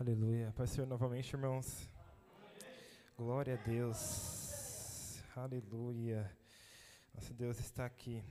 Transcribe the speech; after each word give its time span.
Aleluia. 0.00 0.50
Pai 0.56 0.66
Senhor, 0.66 0.86
novamente, 0.86 1.30
irmãos. 1.34 1.86
Glória 3.18 3.52
a 3.52 3.56
Deus. 3.58 5.22
Aleluia. 5.36 6.34
Nosso 7.12 7.34
Deus 7.34 7.60
está 7.60 7.84
aqui. 7.84 8.24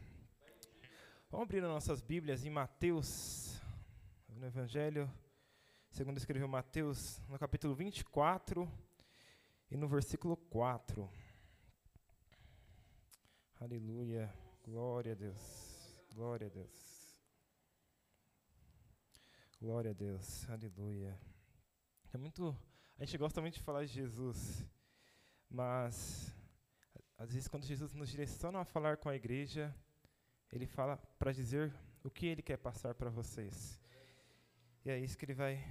Vamos 1.30 1.44
abrir 1.44 1.64
as 1.64 1.70
nossas 1.70 2.02
Bíblias 2.02 2.44
em 2.44 2.50
Mateus, 2.50 3.62
no 4.30 4.48
Evangelho, 4.48 5.08
segundo 5.92 6.18
escreveu 6.18 6.48
Mateus, 6.48 7.22
no 7.30 7.38
capítulo 7.38 7.76
24 7.76 8.68
e 9.70 9.78
no 9.78 9.88
versículo 9.88 10.36
4. 10.36 11.08
Aleluia. 13.60 14.34
Glória 14.64 15.12
a 15.12 15.16
Deus. 15.16 16.04
Glória 16.16 16.48
a 16.48 16.50
Deus. 16.50 17.16
Glória 19.62 19.92
a 19.92 19.94
Deus. 19.94 20.50
Aleluia. 20.50 21.30
É 22.12 22.18
muito, 22.18 22.58
a 22.98 23.06
gente 23.06 23.20
gosta 23.20 23.40
muito 23.40 23.54
de 23.54 23.62
falar 23.62 23.86
de 23.86 23.94
Jesus, 23.94 24.66
mas 25.48 26.36
às 27.16 27.32
vezes 27.32 27.48
quando 27.48 27.68
Jesus 27.68 27.94
nos 27.94 28.10
direciona 28.10 28.62
a 28.62 28.66
falar 28.66 28.98
com 28.98 29.10
a 29.10 29.16
igreja, 29.16 29.76
ele 30.52 30.66
fala 30.66 30.98
para 31.20 31.32
dizer 31.32 31.72
o 32.04 32.10
que 32.10 32.26
ele 32.26 32.42
quer 32.42 32.58
passar 32.58 32.96
para 32.96 33.12
vocês. 33.12 33.80
E 34.84 34.90
é 34.90 34.98
isso 34.98 35.16
que 35.16 35.24
ele 35.24 35.36
vai 35.36 35.64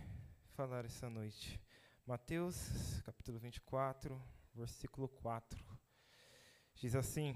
falar 0.55 0.85
essa 0.85 1.11
noite. 1.11 1.61
Mateus, 2.07 3.01
capítulo 3.05 3.41
24, 3.41 4.23
versículo 4.55 5.09
4. 5.09 5.59
Diz 6.77 6.95
assim: 6.95 7.35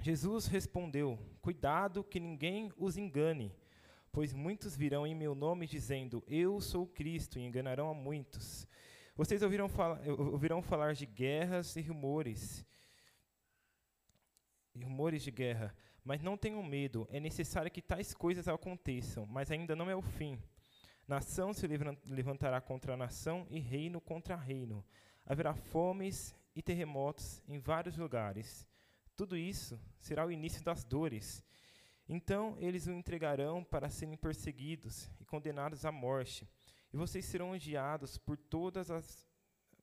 Jesus 0.00 0.48
respondeu: 0.48 1.18
Cuidado 1.40 2.04
que 2.04 2.20
ninguém 2.20 2.70
os 2.76 2.98
engane 2.98 3.56
Pois 4.12 4.34
muitos 4.34 4.76
virão 4.76 5.06
em 5.06 5.14
meu 5.14 5.34
nome 5.34 5.66
dizendo: 5.66 6.22
Eu 6.26 6.60
sou 6.60 6.86
Cristo, 6.86 7.38
e 7.38 7.42
enganarão 7.42 7.88
a 7.88 7.94
muitos. 7.94 8.68
Vocês 9.16 9.42
ouviram 9.42 9.70
fala, 9.70 9.98
ouvirão 10.06 10.60
falar 10.60 10.92
de 10.92 11.06
guerras 11.06 11.74
e 11.76 11.80
rumores, 11.80 12.62
e 14.74 14.84
rumores 14.84 15.22
de 15.22 15.30
guerra. 15.30 15.74
Mas 16.04 16.20
não 16.20 16.36
tenham 16.36 16.62
medo, 16.62 17.08
é 17.10 17.18
necessário 17.18 17.70
que 17.70 17.80
tais 17.80 18.12
coisas 18.12 18.48
aconteçam, 18.48 19.24
mas 19.24 19.50
ainda 19.50 19.74
não 19.74 19.88
é 19.88 19.96
o 19.96 20.02
fim. 20.02 20.38
Nação 21.08 21.54
se 21.54 21.66
levantará 22.04 22.60
contra 22.60 22.96
nação 22.96 23.46
e 23.48 23.58
reino 23.58 24.00
contra 24.00 24.36
reino. 24.36 24.84
Haverá 25.24 25.54
fomes 25.54 26.34
e 26.54 26.62
terremotos 26.62 27.42
em 27.48 27.58
vários 27.58 27.96
lugares. 27.96 28.66
Tudo 29.16 29.36
isso 29.36 29.80
será 30.00 30.26
o 30.26 30.30
início 30.30 30.62
das 30.62 30.84
dores. 30.84 31.42
Então 32.08 32.56
eles 32.58 32.86
o 32.86 32.92
entregarão 32.92 33.62
para 33.62 33.88
serem 33.88 34.16
perseguidos 34.16 35.10
e 35.20 35.24
condenados 35.24 35.84
à 35.84 35.92
morte, 35.92 36.48
e 36.92 36.96
vocês 36.96 37.24
serão 37.24 37.52
odiados 37.52 38.18
por 38.18 38.36
todas 38.36 38.90
as 38.90 39.30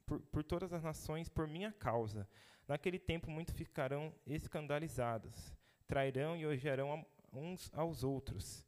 por, 0.05 0.19
por, 0.21 0.43
todas 0.43 0.73
as 0.73 0.83
nações 0.83 1.29
por 1.29 1.47
minha 1.47 1.71
causa. 1.71 2.27
Naquele 2.67 2.97
tempo 2.97 3.29
muitos 3.29 3.53
ficarão 3.53 4.13
escandalizados, 4.25 5.53
trairão 5.87 6.35
e 6.35 6.47
odiarão 6.47 7.05
uns 7.31 7.71
aos 7.75 8.03
outros. 8.03 8.65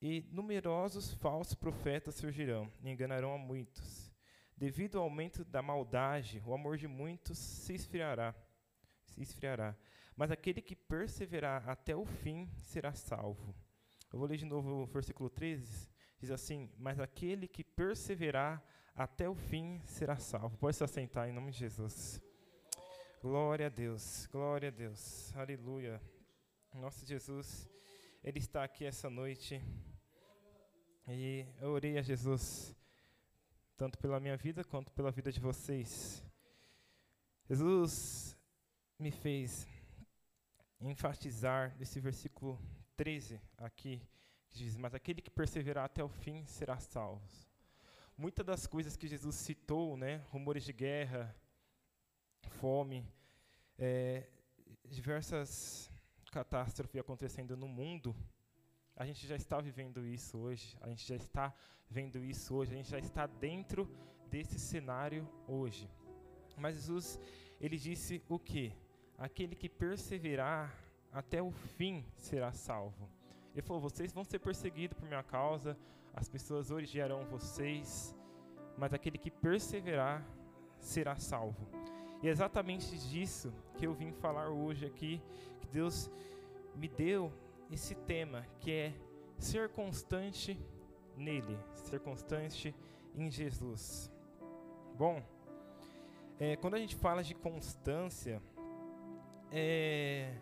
E 0.00 0.24
numerosos 0.30 1.14
falsos 1.14 1.54
profetas 1.54 2.14
surgirão 2.14 2.72
e 2.80 2.90
enganarão 2.90 3.34
a 3.34 3.38
muitos. 3.38 4.12
Devido 4.56 4.98
ao 4.98 5.04
aumento 5.04 5.44
da 5.44 5.60
maldade, 5.60 6.40
o 6.46 6.54
amor 6.54 6.76
de 6.76 6.86
muitos 6.86 7.38
se 7.38 7.74
esfriará. 7.74 8.34
Se 9.06 9.20
esfriará 9.20 9.76
mas 10.18 10.32
aquele 10.32 10.60
que 10.60 10.74
perseverar 10.74 11.68
até 11.68 11.94
o 11.94 12.04
fim 12.04 12.50
será 12.60 12.92
salvo. 12.92 13.54
Eu 14.12 14.18
vou 14.18 14.26
ler 14.26 14.36
de 14.36 14.44
novo 14.44 14.82
o 14.82 14.86
versículo 14.86 15.30
13, 15.30 15.88
diz 16.18 16.32
assim: 16.32 16.68
Mas 16.76 16.98
aquele 16.98 17.46
que 17.46 17.62
perseverar 17.62 18.60
até 18.96 19.28
o 19.28 19.36
fim 19.36 19.80
será 19.84 20.16
salvo. 20.16 20.58
Pode 20.58 20.74
se 20.74 20.82
assentar 20.82 21.28
em 21.28 21.32
nome 21.32 21.52
de 21.52 21.58
Jesus. 21.58 22.20
Glória 23.22 23.66
a 23.66 23.68
Deus, 23.68 24.26
glória 24.26 24.70
a 24.70 24.72
Deus, 24.72 25.32
aleluia. 25.36 26.02
Nosso 26.74 27.06
Jesus, 27.06 27.70
Ele 28.24 28.40
está 28.40 28.64
aqui 28.64 28.84
essa 28.84 29.08
noite. 29.08 29.62
E 31.06 31.46
eu 31.60 31.70
orei 31.70 31.96
a 31.96 32.02
Jesus, 32.02 32.74
tanto 33.76 33.96
pela 33.98 34.18
minha 34.18 34.36
vida 34.36 34.64
quanto 34.64 34.90
pela 34.90 35.12
vida 35.12 35.30
de 35.30 35.38
vocês. 35.38 36.24
Jesus 37.48 38.36
me 38.98 39.12
fez 39.12 39.64
enfatizar 40.80 41.76
esse 41.80 42.00
versículo 42.00 42.58
13 42.96 43.40
aqui, 43.56 44.02
que 44.48 44.58
diz: 44.58 44.76
Mas 44.76 44.94
aquele 44.94 45.20
que 45.20 45.30
perseverar 45.30 45.84
até 45.84 46.02
o 46.02 46.08
fim 46.08 46.44
será 46.46 46.78
salvo. 46.78 47.22
Muitas 48.16 48.44
das 48.44 48.66
coisas 48.66 48.96
que 48.96 49.06
Jesus 49.06 49.36
citou, 49.36 49.96
né, 49.96 50.16
rumores 50.30 50.64
de 50.64 50.72
guerra, 50.72 51.34
fome, 52.60 53.06
é, 53.78 54.28
diversas 54.84 55.90
catástrofes 56.32 57.00
acontecendo 57.00 57.56
no 57.56 57.68
mundo, 57.68 58.14
a 58.96 59.06
gente 59.06 59.26
já 59.26 59.36
está 59.36 59.60
vivendo 59.60 60.04
isso 60.04 60.36
hoje, 60.38 60.76
a 60.80 60.88
gente 60.88 61.06
já 61.06 61.14
está 61.14 61.54
vendo 61.88 62.24
isso 62.24 62.54
hoje, 62.54 62.72
a 62.72 62.76
gente 62.76 62.90
já 62.90 62.98
está 62.98 63.26
dentro 63.26 63.88
desse 64.28 64.58
cenário 64.58 65.28
hoje. 65.46 65.88
Mas 66.56 66.74
Jesus, 66.74 67.20
ele 67.60 67.76
disse 67.76 68.22
o 68.28 68.38
quê? 68.38 68.72
Aquele 69.18 69.56
que 69.56 69.68
perseverar 69.68 70.72
até 71.12 71.42
o 71.42 71.50
fim 71.50 72.04
será 72.14 72.52
salvo. 72.52 73.10
Ele 73.52 73.62
falou: 73.62 73.82
vocês 73.82 74.12
vão 74.12 74.24
ser 74.24 74.38
perseguidos 74.38 74.96
por 74.96 75.06
minha 75.06 75.22
causa, 75.22 75.76
as 76.14 76.28
pessoas 76.28 76.70
odiarão 76.70 77.24
vocês, 77.24 78.14
mas 78.76 78.94
aquele 78.94 79.18
que 79.18 79.30
perseverar 79.30 80.24
será 80.78 81.16
salvo. 81.16 81.66
E 82.22 82.28
é 82.28 82.30
exatamente 82.30 82.96
disso 83.10 83.52
que 83.76 83.86
eu 83.86 83.92
vim 83.92 84.12
falar 84.12 84.48
hoje 84.48 84.86
aqui, 84.86 85.20
que 85.60 85.66
Deus 85.66 86.10
me 86.74 86.88
deu 86.88 87.32
esse 87.70 87.94
tema, 87.94 88.46
que 88.60 88.70
é 88.70 88.94
ser 89.38 89.68
constante 89.70 90.58
nele, 91.16 91.58
ser 91.74 92.00
constante 92.00 92.74
em 93.14 93.30
Jesus. 93.30 94.10
Bom, 94.96 95.22
é, 96.40 96.56
quando 96.56 96.74
a 96.74 96.78
gente 96.78 96.96
fala 96.96 97.22
de 97.22 97.34
constância, 97.34 98.42
é, 99.52 100.32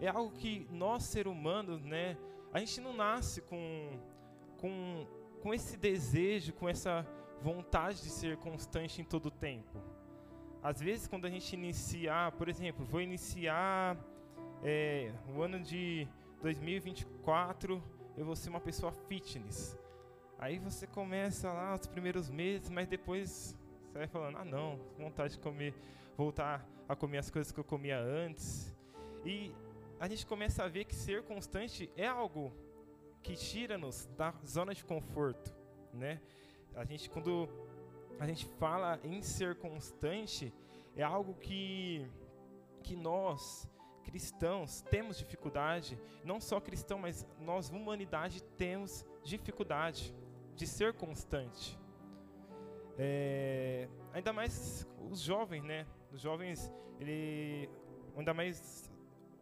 é 0.00 0.08
algo 0.08 0.32
que 0.32 0.66
nós, 0.70 1.04
ser 1.04 1.26
humanos, 1.26 1.84
né, 1.84 2.16
a 2.52 2.58
gente 2.58 2.80
não 2.80 2.92
nasce 2.92 3.40
com, 3.42 3.98
com, 4.58 5.06
com 5.42 5.54
esse 5.54 5.76
desejo, 5.76 6.52
com 6.54 6.68
essa 6.68 7.06
vontade 7.42 8.02
de 8.02 8.10
ser 8.10 8.36
constante 8.38 9.00
em 9.00 9.04
todo 9.04 9.26
o 9.26 9.30
tempo. 9.30 9.80
Às 10.62 10.80
vezes, 10.80 11.06
quando 11.06 11.26
a 11.26 11.30
gente 11.30 11.52
iniciar, 11.52 12.32
por 12.32 12.48
exemplo, 12.48 12.84
vou 12.84 13.00
iniciar 13.00 13.96
é, 14.62 15.12
o 15.34 15.42
ano 15.42 15.60
de 15.60 16.08
2024, 16.42 17.82
eu 18.16 18.24
vou 18.24 18.34
ser 18.34 18.48
uma 18.48 18.60
pessoa 18.60 18.90
fitness. 18.90 19.78
Aí 20.38 20.58
você 20.58 20.86
começa 20.86 21.52
lá 21.52 21.74
os 21.74 21.86
primeiros 21.86 22.30
meses, 22.30 22.68
mas 22.68 22.88
depois 22.88 23.56
você 23.84 23.98
vai 23.98 24.06
falando, 24.06 24.38
ah 24.38 24.44
não, 24.44 24.78
vontade 24.98 25.34
de 25.34 25.38
comer, 25.38 25.74
voltar 26.16 26.66
a 26.88 26.96
comer 26.96 27.18
as 27.18 27.30
coisas 27.30 27.52
que 27.52 27.60
eu 27.60 27.64
comia 27.64 27.98
antes. 27.98 28.74
E 29.24 29.54
a 30.00 30.08
gente 30.08 30.26
começa 30.26 30.64
a 30.64 30.68
ver 30.68 30.84
que 30.84 30.94
ser 30.94 31.22
constante 31.24 31.90
é 31.96 32.06
algo 32.06 32.52
que 33.22 33.34
tira-nos 33.34 34.06
da 34.16 34.32
zona 34.46 34.74
de 34.74 34.84
conforto, 34.84 35.54
né? 35.92 36.20
A 36.74 36.84
gente 36.84 37.10
quando 37.10 37.48
a 38.18 38.26
gente 38.26 38.46
fala 38.58 39.00
em 39.04 39.20
ser 39.20 39.56
constante 39.56 40.52
é 40.94 41.02
algo 41.02 41.34
que 41.34 42.06
que 42.82 42.94
nós 42.94 43.68
cristãos 44.04 44.82
temos 44.82 45.18
dificuldade, 45.18 45.98
não 46.24 46.40
só 46.40 46.60
cristão, 46.60 47.00
mas 47.00 47.26
nós 47.40 47.68
humanidade 47.68 48.40
temos 48.56 49.04
dificuldade 49.24 50.14
de 50.54 50.66
ser 50.66 50.94
constante. 50.94 51.76
É, 52.96 53.88
ainda 54.12 54.32
mais 54.32 54.86
os 55.10 55.20
jovens, 55.20 55.64
né? 55.64 55.84
Os 56.16 56.22
jovens, 56.22 56.72
ele, 56.98 57.68
ainda 58.16 58.32
mais 58.32 58.90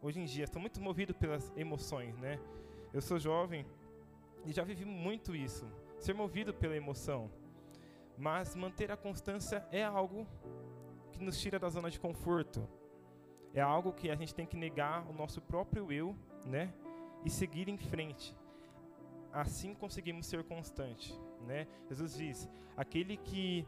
hoje 0.03 0.19
em 0.19 0.25
dia, 0.25 0.43
estão 0.43 0.61
muito 0.61 0.81
movidos 0.81 1.17
pelas 1.17 1.53
emoções, 1.57 2.19
né? 2.19 2.41
Eu 2.93 3.01
sou 3.01 3.17
jovem 3.17 3.65
e 4.45 4.51
já 4.51 4.65
vivi 4.65 4.85
muito 4.85 5.37
isso, 5.37 5.65
ser 6.01 6.15
movido 6.15 6.53
pela 6.53 6.77
emoção. 6.77 7.31
Mas 8.19 8.57
manter 8.57 8.91
a 8.91 8.97
constância 8.97 9.65
é 9.71 9.85
algo 9.85 10.27
que 11.13 11.23
nos 11.23 11.41
tira 11.41 11.61
da 11.61 11.69
zona 11.69 11.89
de 11.89 12.01
conforto. 12.01 12.69
É 13.55 13.61
algo 13.61 13.93
que 13.93 14.11
a 14.11 14.17
gente 14.17 14.35
tem 14.35 14.45
que 14.45 14.57
negar 14.57 15.09
o 15.09 15.13
nosso 15.13 15.41
próprio 15.41 15.93
eu, 15.93 16.17
né? 16.45 16.75
E 17.25 17.31
seguir 17.31 17.69
em 17.69 17.79
frente. 17.79 18.37
Assim 19.33 19.77
conseguimos 19.77 20.27
ser 20.27 20.43
constante, 20.43 21.17
né? 21.47 21.69
Jesus 21.87 22.17
diz: 22.17 22.51
aquele 22.77 23.17
que 23.17 23.65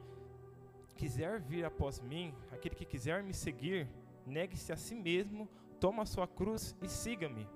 quiser 0.97 1.41
vir 1.41 1.65
após 1.65 2.01
mim, 2.01 2.35
aquele 2.51 2.75
que 2.75 2.85
quiser 2.85 3.23
me 3.23 3.33
seguir, 3.33 3.89
negue-se 4.27 4.73
a 4.73 4.77
si 4.77 4.95
mesmo, 4.95 5.49
toma 5.79 6.03
a 6.03 6.07
sua 6.07 6.27
cruz 6.27 6.75
e 6.83 6.89
siga-me. 6.89 7.47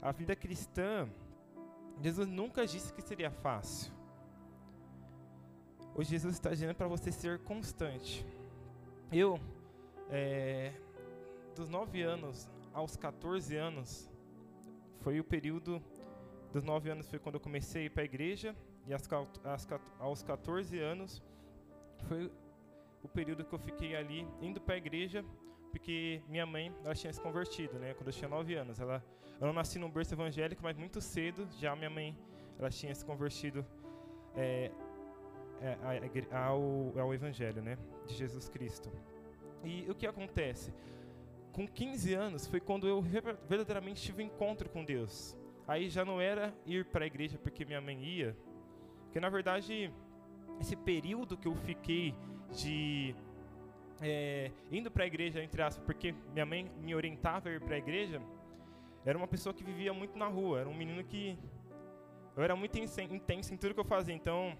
A 0.00 0.12
vida 0.12 0.34
cristã, 0.36 1.08
Jesus 2.00 2.28
nunca 2.28 2.66
disse 2.66 2.92
que 2.92 3.02
seria 3.02 3.30
fácil. 3.30 3.92
Hoje 5.94 6.10
Jesus 6.10 6.34
está 6.34 6.50
dizendo 6.50 6.74
para 6.74 6.88
você 6.88 7.12
ser 7.12 7.38
constante. 7.40 8.26
Eu, 9.12 9.38
é, 10.10 10.72
dos 11.54 11.68
9 11.68 12.02
anos 12.02 12.48
aos 12.72 12.96
14 12.96 13.54
anos, 13.56 14.10
foi 15.00 15.20
o 15.20 15.24
período 15.24 15.82
dos 16.54 16.62
9 16.62 16.88
anos 16.88 17.08
foi 17.10 17.18
quando 17.18 17.34
eu 17.34 17.40
comecei 17.40 17.90
para 17.90 18.02
a 18.02 18.04
igreja 18.04 18.54
e 18.86 18.92
aos 19.98 20.22
14 20.22 20.78
anos 20.78 21.20
foi 22.08 22.30
o 23.04 23.08
período 23.08 23.44
que 23.44 23.52
eu 23.52 23.58
fiquei 23.58 23.94
ali 23.94 24.26
indo 24.40 24.60
para 24.60 24.74
a 24.74 24.78
igreja 24.78 25.24
porque 25.70 26.22
minha 26.28 26.46
mãe 26.46 26.72
ela 26.84 26.94
tinha 26.94 27.12
se 27.12 27.20
convertido, 27.20 27.80
né? 27.80 27.94
Quando 27.94 28.06
eu 28.06 28.12
tinha 28.12 28.28
9 28.28 28.54
anos, 28.54 28.78
ela 28.78 29.04
eu 29.40 29.48
não 29.48 29.52
nasci 29.52 29.76
num 29.76 29.90
berço 29.90 30.14
evangélico, 30.14 30.62
mas 30.62 30.76
muito 30.76 31.00
cedo 31.00 31.48
já 31.58 31.74
minha 31.74 31.90
mãe 31.90 32.16
ela 32.56 32.70
tinha 32.70 32.94
se 32.94 33.04
convertido 33.04 33.66
é, 34.36 34.70
é, 35.60 36.36
ao, 36.36 36.96
ao 36.96 37.12
evangelho, 37.12 37.60
né? 37.60 37.76
De 38.06 38.14
Jesus 38.14 38.48
Cristo. 38.48 38.88
E 39.64 39.84
o 39.90 39.94
que 39.96 40.06
acontece? 40.06 40.72
Com 41.52 41.66
15 41.66 42.14
anos 42.14 42.46
foi 42.46 42.60
quando 42.60 42.86
eu 42.86 43.02
verdadeiramente 43.02 44.00
tive 44.00 44.22
um 44.22 44.26
encontro 44.26 44.68
com 44.68 44.84
Deus. 44.84 45.36
Aí 45.66 45.88
já 45.88 46.04
não 46.04 46.20
era 46.20 46.54
ir 46.64 46.84
para 46.84 47.04
a 47.04 47.06
igreja 47.06 47.36
porque 47.36 47.64
minha 47.64 47.80
mãe 47.80 48.00
ia, 48.00 48.36
porque 49.04 49.18
na 49.18 49.28
verdade 49.28 49.92
esse 50.60 50.76
período 50.76 51.36
que 51.36 51.48
eu 51.48 51.56
fiquei 51.56 52.14
de 52.54 53.14
é, 54.00 54.50
indo 54.70 54.90
para 54.90 55.04
a 55.04 55.06
igreja, 55.06 55.42
entre 55.42 55.62
aspas, 55.62 55.84
porque 55.84 56.14
minha 56.32 56.46
mãe 56.46 56.70
me 56.80 56.94
orientava 56.94 57.48
a 57.48 57.52
ir 57.52 57.60
para 57.60 57.74
a 57.74 57.78
igreja, 57.78 58.20
era 59.04 59.16
uma 59.16 59.28
pessoa 59.28 59.52
que 59.52 59.62
vivia 59.62 59.92
muito 59.92 60.18
na 60.18 60.26
rua, 60.26 60.60
era 60.60 60.68
um 60.68 60.74
menino 60.74 61.02
que 61.04 61.38
eu 62.36 62.42
era 62.42 62.56
muito 62.56 62.76
intenso 62.78 63.54
em 63.54 63.56
tudo 63.56 63.74
que 63.74 63.80
eu 63.80 63.84
fazia, 63.84 64.14
então 64.14 64.56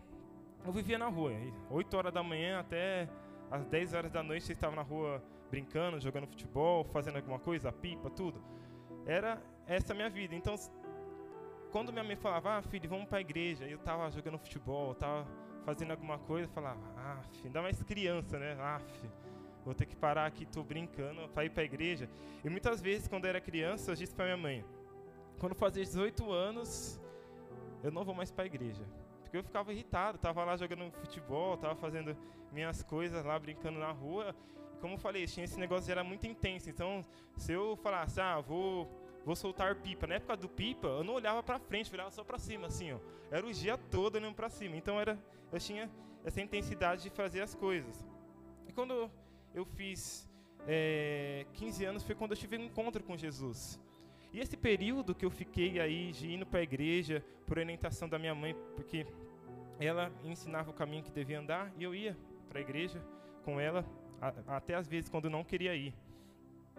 eu 0.65 0.73
vivia 0.73 0.99
na 0.99 1.09
rua, 1.09 1.33
8 1.71 1.97
horas 1.97 2.13
da 2.13 2.23
manhã 2.23 2.61
até 2.61 3.09
às 3.51 3.65
10 3.67 3.95
horas 3.95 4.11
da 4.11 4.23
noite 4.23 4.51
eu 4.51 4.55
estava 4.55 4.75
na 4.75 4.83
rua 4.83 5.23
brincando, 5.51 6.01
jogando 6.01 6.27
futebol, 6.27 6.85
fazendo 6.85 7.17
alguma 7.17 7.39
coisa, 7.39 7.71
pipa, 7.71 8.11
tudo. 8.11 8.43
Era 9.07 9.41
essa 9.67 9.93
a 9.93 9.97
minha 9.97 10.11
vida. 10.11 10.35
Então, 10.35 10.55
quando 11.71 11.93
minha 11.93 12.05
mãe 12.05 12.17
falava, 12.17 12.59
ah, 12.59 12.63
filho, 12.63 12.89
vamos 12.89 13.07
para 13.07 13.19
a 13.19 13.21
igreja, 13.21 13.65
eu 13.67 13.77
estava 13.77 14.11
jogando 14.11 14.39
futebol, 14.39 14.93
estava 14.93 15.27
fazendo 15.65 15.93
alguma 15.93 16.19
coisa, 16.19 16.49
falava, 16.49 16.81
ah, 16.97 17.23
filho, 17.33 17.47
ainda 17.47 17.63
mais 17.63 17.83
criança, 17.83 18.39
né? 18.39 18.57
Ah, 18.61 18.79
filho, 18.79 19.13
vou 19.65 19.75
ter 19.75 19.87
que 19.87 19.97
parar 19.97 20.27
aqui, 20.27 20.45
estou 20.45 20.63
brincando, 20.63 21.29
para 21.29 21.45
ir 21.45 21.51
para 21.51 21.63
a 21.63 21.65
igreja. 21.65 22.09
E 22.45 22.49
muitas 22.49 22.81
vezes, 22.81 23.09
quando 23.09 23.25
eu 23.25 23.31
era 23.31 23.41
criança, 23.41 23.91
eu 23.93 23.97
disse 23.97 24.15
para 24.15 24.27
minha 24.27 24.37
mãe, 24.37 24.65
quando 25.39 25.55
fazia 25.55 25.83
18 25.83 26.31
anos, 26.31 27.01
eu 27.83 27.91
não 27.91 28.05
vou 28.05 28.15
mais 28.15 28.31
para 28.31 28.45
a 28.45 28.47
igreja. 28.47 28.85
Porque 29.23 29.37
eu 29.37 29.43
ficava 29.43 29.73
irritado, 29.73 30.17
estava 30.17 30.45
lá 30.45 30.57
jogando 30.57 30.93
futebol, 30.93 31.55
estava 31.55 31.75
fazendo 31.75 32.17
minhas 32.53 32.83
coisas 32.83 33.25
lá, 33.25 33.39
brincando 33.39 33.79
na 33.79 33.91
rua. 33.91 34.35
E 34.75 34.77
como 34.77 34.95
eu 34.95 34.99
falei, 34.99 35.27
tinha 35.27 35.45
esse 35.45 35.59
negócio 35.59 35.91
era 35.91 36.05
muito 36.05 36.27
intenso. 36.27 36.71
Então, 36.71 37.03
se 37.37 37.53
eu 37.53 37.77
falasse, 37.77 38.21
ah, 38.21 38.41
vou 38.41 38.89
vou 39.25 39.35
soltar 39.35 39.75
pipa. 39.77 40.07
Na 40.07 40.17
época 40.17 40.37
do 40.37 40.49
pipa, 40.49 40.87
eu 40.89 41.05
não 41.05 41.15
olhava 41.15 41.43
para 41.43 41.59
frente, 41.59 41.91
eu 41.91 41.95
olhava 41.95 42.11
só 42.11 42.23
para 42.23 42.39
cima, 42.39 42.67
assim, 42.67 42.93
ó. 42.93 42.99
Era 43.31 43.47
o 43.47 43.53
dia 43.53 43.77
todo 43.77 44.17
olhando 44.17 44.35
para 44.35 44.49
cima. 44.49 44.77
Então 44.77 45.01
era, 45.01 45.19
eu 45.51 45.59
tinha 45.59 45.91
essa 46.25 46.41
intensidade 46.41 47.03
de 47.03 47.11
fazer 47.11 47.41
as 47.41 47.55
coisas. 47.55 48.05
E 48.69 48.73
quando 48.73 49.11
eu 49.55 49.65
fiz 49.65 50.29
é, 50.67 51.47
15 51.55 51.85
anos 51.85 52.03
foi 52.03 52.15
quando 52.15 52.33
eu 52.33 52.37
tive 52.37 52.57
um 52.57 52.65
encontro 52.65 53.03
com 53.03 53.17
Jesus. 53.17 53.81
E 54.33 54.41
esse 54.41 54.57
período 54.57 55.15
que 55.15 55.25
eu 55.25 55.31
fiquei 55.31 55.79
aí 55.81 56.11
de 56.11 56.33
indo 56.33 56.45
para 56.45 56.61
a 56.61 56.63
igreja 56.63 57.25
por 57.47 57.59
orientação 57.59 58.09
da 58.09 58.19
minha 58.19 58.35
mãe, 58.35 58.55
porque 58.75 59.07
ela 59.79 60.13
ensinava 60.25 60.71
o 60.71 60.75
caminho 60.75 61.05
que 61.05 61.11
devia 61.11 61.39
andar 61.39 61.73
e 61.79 61.85
eu 61.85 61.95
ia 61.95 62.17
para 62.49 62.59
a 62.59 62.63
igreja 62.63 63.01
com 63.45 63.61
ela, 63.61 63.85
a, 64.21 64.57
até 64.57 64.75
às 64.75 64.89
vezes 64.89 65.09
quando 65.09 65.31
não 65.31 65.45
queria 65.45 65.75
ir. 65.77 65.95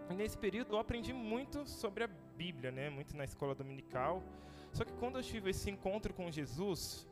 E 0.10 0.14
nesse 0.14 0.38
período 0.38 0.74
eu 0.76 0.80
aprendi 0.80 1.14
muito 1.14 1.68
sobre 1.68 2.04
a 2.04 2.10
Bíblia, 2.36 2.72
né? 2.72 2.90
Muito 2.90 3.16
na 3.16 3.24
escola 3.24 3.56
dominical. 3.56 4.24
Só 4.72 4.84
que 4.84 4.94
quando 4.94 5.18
eu 5.18 5.24
tive 5.24 5.50
esse 5.50 5.70
encontro 5.70 6.14
com 6.14 6.30
Jesus, 6.30 7.08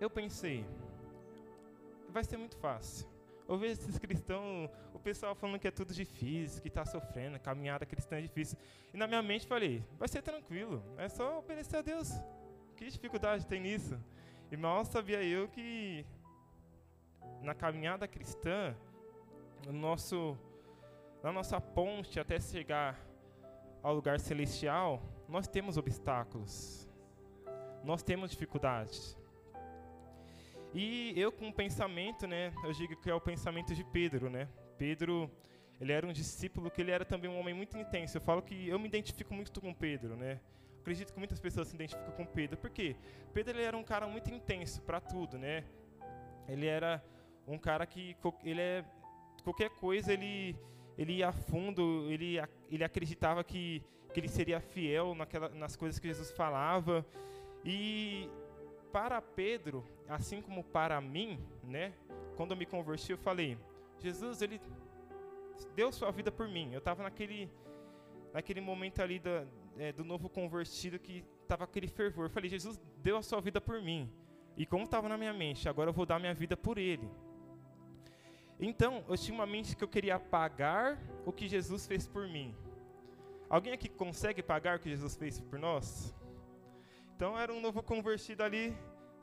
eu 0.00 0.08
pensei, 0.08 0.64
vai 2.08 2.24
ser 2.24 2.36
muito 2.36 2.56
fácil. 2.56 3.06
Eu 3.48 3.56
vejo 3.56 3.72
esses 3.72 3.98
cristãos, 3.98 4.70
o 4.92 4.98
pessoal 4.98 5.34
falando 5.34 5.58
que 5.58 5.66
é 5.66 5.70
tudo 5.70 5.92
difícil, 5.92 6.60
que 6.60 6.68
está 6.68 6.84
sofrendo, 6.84 7.40
caminhada 7.40 7.86
cristã 7.86 8.16
é 8.16 8.20
difícil. 8.20 8.58
E 8.92 8.96
na 8.96 9.06
minha 9.06 9.22
mente 9.22 9.46
falei, 9.46 9.82
vai 9.98 10.06
ser 10.06 10.22
tranquilo, 10.22 10.82
é 10.98 11.08
só 11.08 11.38
obedecer 11.38 11.78
a 11.78 11.82
Deus. 11.82 12.12
Que 12.76 12.88
dificuldade 12.88 13.46
tem 13.46 13.60
nisso? 13.60 13.98
E 14.52 14.56
mal 14.56 14.84
sabia 14.84 15.22
eu 15.22 15.48
que 15.48 16.04
na 17.42 17.54
caminhada 17.54 18.06
cristã, 18.06 18.76
no 19.66 19.72
nosso, 19.72 20.38
na 21.22 21.32
nossa 21.32 21.60
ponte 21.60 22.20
até 22.20 22.38
chegar 22.38 23.07
ao 23.82 23.94
lugar 23.94 24.18
celestial, 24.20 25.02
nós 25.28 25.46
temos 25.46 25.76
obstáculos, 25.76 26.88
nós 27.84 28.02
temos 28.02 28.30
dificuldades. 28.30 29.16
E 30.74 31.12
eu 31.16 31.32
com 31.32 31.48
o 31.48 31.52
pensamento, 31.52 32.26
né, 32.26 32.52
eu 32.64 32.72
digo 32.72 32.96
que 32.96 33.10
é 33.10 33.14
o 33.14 33.20
pensamento 33.20 33.74
de 33.74 33.84
Pedro, 33.84 34.28
né? 34.28 34.48
Pedro, 34.76 35.30
ele 35.80 35.92
era 35.92 36.06
um 36.06 36.12
discípulo 36.12 36.70
que 36.70 36.80
ele 36.80 36.90
era 36.90 37.04
também 37.04 37.30
um 37.30 37.38
homem 37.38 37.54
muito 37.54 37.76
intenso. 37.76 38.16
Eu 38.16 38.20
falo 38.20 38.42
que 38.42 38.68
eu 38.68 38.78
me 38.78 38.86
identifico 38.86 39.32
muito 39.32 39.60
com 39.60 39.72
Pedro, 39.72 40.16
né? 40.16 40.40
Acredito 40.80 41.12
que 41.12 41.18
muitas 41.18 41.40
pessoas 41.40 41.68
se 41.68 41.74
identificam 41.74 42.12
com 42.12 42.24
Pedro. 42.24 42.56
Por 42.56 42.70
quê? 42.70 42.96
Pedro 43.32 43.56
ele 43.56 43.64
era 43.64 43.76
um 43.76 43.82
cara 43.82 44.06
muito 44.06 44.30
intenso 44.30 44.80
para 44.82 45.00
tudo, 45.00 45.38
né? 45.38 45.64
Ele 46.46 46.66
era 46.66 47.02
um 47.46 47.58
cara 47.58 47.86
que 47.86 48.16
ele 48.44 48.60
é 48.60 48.84
qualquer 49.42 49.70
coisa 49.70 50.12
ele 50.12 50.56
ele 50.98 51.12
ia 51.14 51.28
a 51.28 51.32
fundo, 51.32 52.10
ele, 52.10 52.38
ele 52.68 52.82
acreditava 52.82 53.44
que, 53.44 53.82
que 54.12 54.18
ele 54.18 54.28
seria 54.28 54.60
fiel 54.60 55.14
naquela, 55.14 55.48
nas 55.50 55.76
coisas 55.76 56.00
que 56.00 56.08
Jesus 56.08 56.32
falava. 56.32 57.06
E 57.64 58.28
para 58.92 59.22
Pedro, 59.22 59.86
assim 60.08 60.42
como 60.42 60.64
para 60.64 61.00
mim, 61.00 61.38
né, 61.62 61.94
quando 62.36 62.50
eu 62.50 62.56
me 62.56 62.66
converti, 62.66 63.12
eu 63.12 63.18
falei: 63.18 63.56
Jesus, 64.00 64.42
ele 64.42 64.60
deu 65.76 65.92
sua 65.92 66.10
vida 66.10 66.32
por 66.32 66.48
mim. 66.48 66.72
Eu 66.72 66.78
estava 66.78 67.04
naquele, 67.04 67.48
naquele 68.32 68.60
momento 68.60 69.00
ali 69.00 69.20
da, 69.20 69.46
é, 69.78 69.92
do 69.92 70.04
novo 70.04 70.28
convertido 70.28 70.98
que 70.98 71.24
estava 71.42 71.62
aquele 71.62 71.86
fervor. 71.86 72.26
Eu 72.26 72.30
falei: 72.30 72.50
Jesus 72.50 72.80
deu 72.96 73.16
a 73.16 73.22
sua 73.22 73.40
vida 73.40 73.60
por 73.60 73.80
mim. 73.80 74.10
E 74.56 74.66
como 74.66 74.82
estava 74.82 75.08
na 75.08 75.16
minha 75.16 75.32
mente, 75.32 75.68
agora 75.68 75.90
eu 75.90 75.94
vou 75.94 76.04
dar 76.04 76.18
minha 76.18 76.34
vida 76.34 76.56
por 76.56 76.76
ele. 76.76 77.08
Então, 78.60 79.04
eu 79.08 79.16
tinha 79.16 79.34
uma 79.34 79.46
mente 79.46 79.76
que 79.76 79.84
eu 79.84 79.88
queria 79.88 80.18
pagar 80.18 80.98
o 81.24 81.32
que 81.32 81.46
Jesus 81.46 81.86
fez 81.86 82.06
por 82.06 82.26
mim. 82.26 82.54
Alguém 83.48 83.72
aqui 83.72 83.88
consegue 83.88 84.42
pagar 84.42 84.76
o 84.76 84.80
que 84.80 84.90
Jesus 84.90 85.14
fez 85.16 85.40
por 85.40 85.58
nós? 85.58 86.14
Então, 87.14 87.38
era 87.38 87.52
um 87.52 87.60
novo 87.60 87.82
convertido 87.82 88.42
ali, 88.42 88.76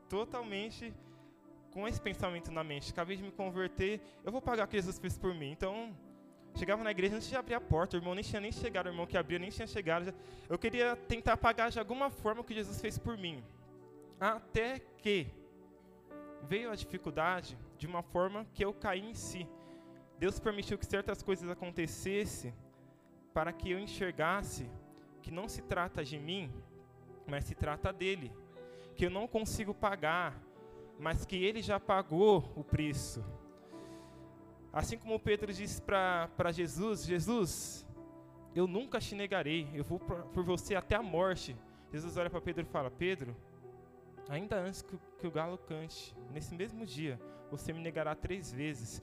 totalmente 0.09 0.93
com 1.71 1.85
esse 1.85 1.99
pensamento 1.99 2.49
na 2.51 2.63
mente. 2.63 2.91
Acabei 2.91 3.17
de 3.17 3.23
me 3.23 3.31
converter, 3.31 4.01
eu 4.23 4.31
vou 4.31 4.41
pagar 4.41 4.65
o 4.65 4.67
que 4.67 4.77
Jesus 4.77 4.97
fez 4.97 5.17
por 5.17 5.33
mim. 5.33 5.51
Então, 5.51 5.93
chegava 6.55 6.81
na 6.83 6.91
igreja 6.91 7.17
antes 7.17 7.27
de 7.27 7.35
abrir 7.35 7.55
a 7.55 7.61
porta, 7.61 7.97
o 7.97 7.99
irmão 7.99 8.15
nem 8.15 8.23
tinha 8.23 8.39
nem 8.39 8.51
chegado, 8.51 8.85
o 8.85 8.89
irmão 8.89 9.05
que 9.05 9.17
abria 9.17 9.37
nem 9.37 9.49
tinha 9.49 9.67
chegado. 9.67 10.13
Eu 10.49 10.57
queria 10.57 10.95
tentar 10.95 11.35
pagar 11.35 11.69
de 11.69 11.77
alguma 11.77 12.09
forma 12.09 12.39
o 12.39 12.43
que 12.43 12.53
Jesus 12.53 12.79
fez 12.79 12.97
por 12.97 13.17
mim. 13.17 13.43
Até 14.17 14.79
que 14.97 15.27
veio 16.45 16.71
a 16.71 16.75
dificuldade 16.75 17.57
de 17.77 17.87
uma 17.87 18.01
forma 18.01 18.45
que 18.53 18.63
eu 18.63 18.73
caí 18.73 19.01
em 19.01 19.13
si. 19.13 19.47
Deus 20.17 20.39
permitiu 20.39 20.77
que 20.77 20.85
certas 20.85 21.21
coisas 21.21 21.49
acontecessem 21.49 22.53
para 23.33 23.51
que 23.51 23.69
eu 23.71 23.79
enxergasse 23.79 24.69
que 25.21 25.31
não 25.31 25.47
se 25.49 25.61
trata 25.63 26.03
de 26.03 26.17
mim, 26.17 26.53
mas 27.27 27.45
se 27.45 27.55
trata 27.55 27.91
dele. 27.91 28.31
Que 28.95 29.07
eu 29.07 29.09
não 29.09 29.27
consigo 29.27 29.73
pagar, 29.73 30.39
mas 30.99 31.25
que 31.25 31.35
ele 31.35 31.61
já 31.61 31.79
pagou 31.79 32.53
o 32.55 32.63
preço. 32.63 33.25
Assim 34.71 34.97
como 34.97 35.19
Pedro 35.19 35.51
disse 35.51 35.81
para 35.81 36.51
Jesus: 36.51 37.05
Jesus, 37.05 37.87
eu 38.53 38.67
nunca 38.67 38.99
te 38.99 39.15
negarei, 39.15 39.69
eu 39.73 39.83
vou 39.83 39.99
por 39.99 40.43
você 40.43 40.75
até 40.75 40.95
a 40.95 41.01
morte. 41.01 41.57
Jesus 41.91 42.15
olha 42.17 42.29
para 42.29 42.39
Pedro 42.41 42.63
e 42.63 42.71
fala: 42.71 42.89
Pedro, 42.91 43.35
ainda 44.29 44.57
antes 44.57 44.81
que, 44.81 44.97
que 45.19 45.27
o 45.27 45.31
galo 45.31 45.57
cante, 45.57 46.15
nesse 46.31 46.53
mesmo 46.53 46.85
dia, 46.85 47.19
você 47.49 47.71
me 47.71 47.79
negará 47.79 48.15
três 48.15 48.51
vezes. 48.51 49.01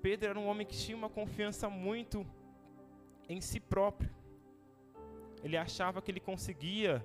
Pedro 0.00 0.30
era 0.30 0.38
um 0.38 0.46
homem 0.46 0.66
que 0.66 0.76
tinha 0.76 0.96
uma 0.96 1.08
confiança 1.08 1.68
muito 1.68 2.26
em 3.28 3.40
si 3.40 3.60
próprio. 3.60 4.10
Ele 5.42 5.56
achava 5.56 6.00
que 6.00 6.10
ele 6.10 6.20
conseguia 6.20 7.04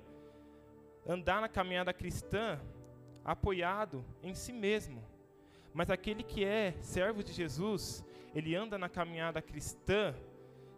andar 1.06 1.40
na 1.40 1.48
caminhada 1.48 1.92
cristã 1.92 2.60
apoiado 3.24 4.04
em 4.22 4.34
si 4.34 4.52
mesmo. 4.52 5.02
Mas 5.72 5.90
aquele 5.90 6.22
que 6.22 6.44
é 6.44 6.74
servo 6.80 7.22
de 7.22 7.32
Jesus, 7.32 8.04
ele 8.34 8.54
anda 8.54 8.78
na 8.78 8.88
caminhada 8.88 9.42
cristã 9.42 10.14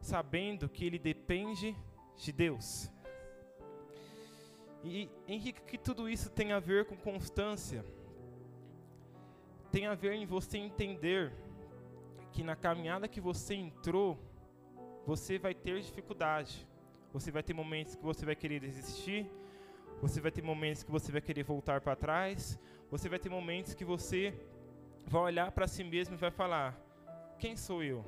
sabendo 0.01 0.69
que 0.69 0.85
ele 0.85 0.99
depende 0.99 1.77
de 2.17 2.33
Deus. 2.33 2.91
E 4.83 5.11
Henrique, 5.29 5.63
que 5.63 5.79
tudo 5.79 6.09
isso 6.09 6.31
tem 6.31 6.53
a 6.53 6.59
ver 6.59 6.87
com 6.87 6.97
constância? 6.97 7.85
tem 9.71 9.87
a 9.87 9.95
ver 9.95 10.15
em 10.15 10.27
você 10.27 10.59
entender 10.59 11.33
que 12.33 12.43
na 12.43 12.57
caminhada 12.57 13.09
que 13.09 13.21
você 13.21 13.55
entrou, 13.55 14.19
você 15.07 15.39
vai 15.39 15.55
ter 15.55 15.81
dificuldade. 15.81 16.67
Você 17.13 17.31
vai 17.31 17.43
ter 17.43 17.55
momentos 17.55 17.95
que 17.95 18.03
você 18.03 18.25
vai 18.25 18.37
querer 18.37 18.61
desistir, 18.61 19.31
você 20.01 20.21
vai 20.21 20.31
ter 20.31 20.43
momentos 20.43 20.83
que 20.83 20.91
você 20.91 21.11
vai 21.11 21.21
querer 21.21 21.43
voltar 21.43 21.81
para 21.81 21.97
trás, 21.97 22.59
você 22.91 23.09
vai 23.09 23.19
ter 23.19 23.29
momentos 23.29 23.75
que 23.75 23.85
você 23.85 24.35
vai 25.07 25.23
olhar 25.23 25.51
para 25.51 25.67
si 25.67 25.83
mesmo 25.83 26.15
e 26.15 26.19
vai 26.19 26.31
falar: 26.31 26.79
Quem 27.39 27.57
sou 27.57 27.83
eu? 27.83 28.05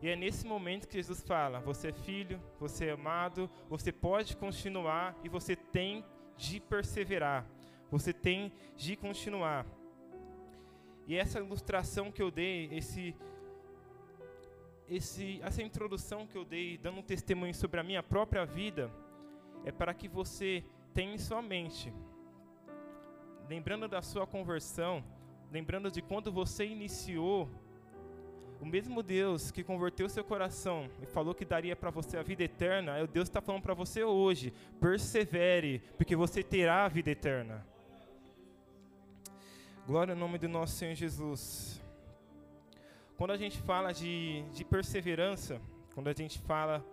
E 0.00 0.08
é 0.08 0.14
nesse 0.14 0.46
momento 0.46 0.86
que 0.86 0.94
Jesus 0.94 1.22
fala: 1.22 1.60
Você 1.60 1.88
é 1.88 1.92
filho, 1.92 2.40
você 2.58 2.86
é 2.86 2.92
amado, 2.92 3.50
você 3.68 3.90
pode 3.90 4.36
continuar 4.36 5.16
e 5.24 5.28
você 5.28 5.56
tem 5.56 6.04
de 6.36 6.60
perseverar, 6.60 7.44
você 7.90 8.12
tem 8.12 8.52
de 8.76 8.96
continuar. 8.96 9.66
E 11.06 11.16
essa 11.16 11.40
ilustração 11.40 12.12
que 12.12 12.22
eu 12.22 12.30
dei, 12.30 12.68
esse, 12.70 13.16
esse, 14.88 15.40
essa 15.42 15.62
introdução 15.62 16.26
que 16.26 16.36
eu 16.36 16.44
dei, 16.44 16.78
dando 16.78 16.98
um 16.98 17.02
testemunho 17.02 17.54
sobre 17.54 17.80
a 17.80 17.82
minha 17.82 18.02
própria 18.02 18.44
vida, 18.44 18.90
é 19.64 19.72
para 19.72 19.94
que 19.94 20.06
você 20.06 20.62
tenha 20.94 21.14
em 21.14 21.18
sua 21.18 21.42
mente, 21.42 21.92
lembrando 23.48 23.88
da 23.88 24.02
sua 24.02 24.26
conversão, 24.26 25.02
lembrando 25.50 25.90
de 25.90 26.02
quando 26.02 26.30
você 26.30 26.66
iniciou, 26.66 27.48
o 28.60 28.66
mesmo 28.66 29.02
Deus 29.02 29.50
que 29.50 29.62
converteu 29.62 30.08
seu 30.08 30.24
coração 30.24 30.90
e 31.00 31.06
falou 31.06 31.34
que 31.34 31.44
daria 31.44 31.76
para 31.76 31.90
você 31.90 32.16
a 32.16 32.22
vida 32.22 32.42
eterna, 32.42 32.96
é 32.96 33.02
o 33.02 33.06
Deus 33.06 33.28
que 33.28 33.30
está 33.30 33.40
falando 33.40 33.62
para 33.62 33.74
você 33.74 34.02
hoje. 34.02 34.52
Persevere, 34.80 35.80
porque 35.96 36.16
você 36.16 36.42
terá 36.42 36.84
a 36.84 36.88
vida 36.88 37.10
eterna. 37.10 37.64
Glória 39.86 40.12
ao 40.12 40.18
nome 40.18 40.38
do 40.38 40.48
nosso 40.48 40.74
Senhor 40.74 40.94
Jesus. 40.94 41.80
Quando 43.16 43.30
a 43.32 43.36
gente 43.36 43.58
fala 43.58 43.92
de, 43.92 44.42
de 44.52 44.64
perseverança, 44.64 45.60
quando 45.94 46.08
a 46.08 46.12
gente 46.12 46.38
fala 46.40 46.84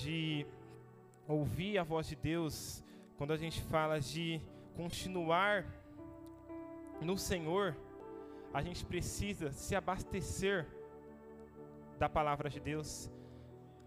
de 0.00 0.46
ouvir 1.28 1.78
a 1.78 1.82
voz 1.82 2.08
de 2.08 2.16
Deus, 2.16 2.82
quando 3.16 3.32
a 3.32 3.36
gente 3.36 3.60
fala 3.62 4.00
de 4.00 4.40
continuar 4.76 5.64
no 7.00 7.16
Senhor, 7.16 7.76
a 8.54 8.62
gente 8.62 8.86
precisa 8.86 9.50
se 9.50 9.74
abastecer 9.74 10.64
da 11.98 12.08
palavra 12.08 12.48
de 12.48 12.60
Deus. 12.60 13.10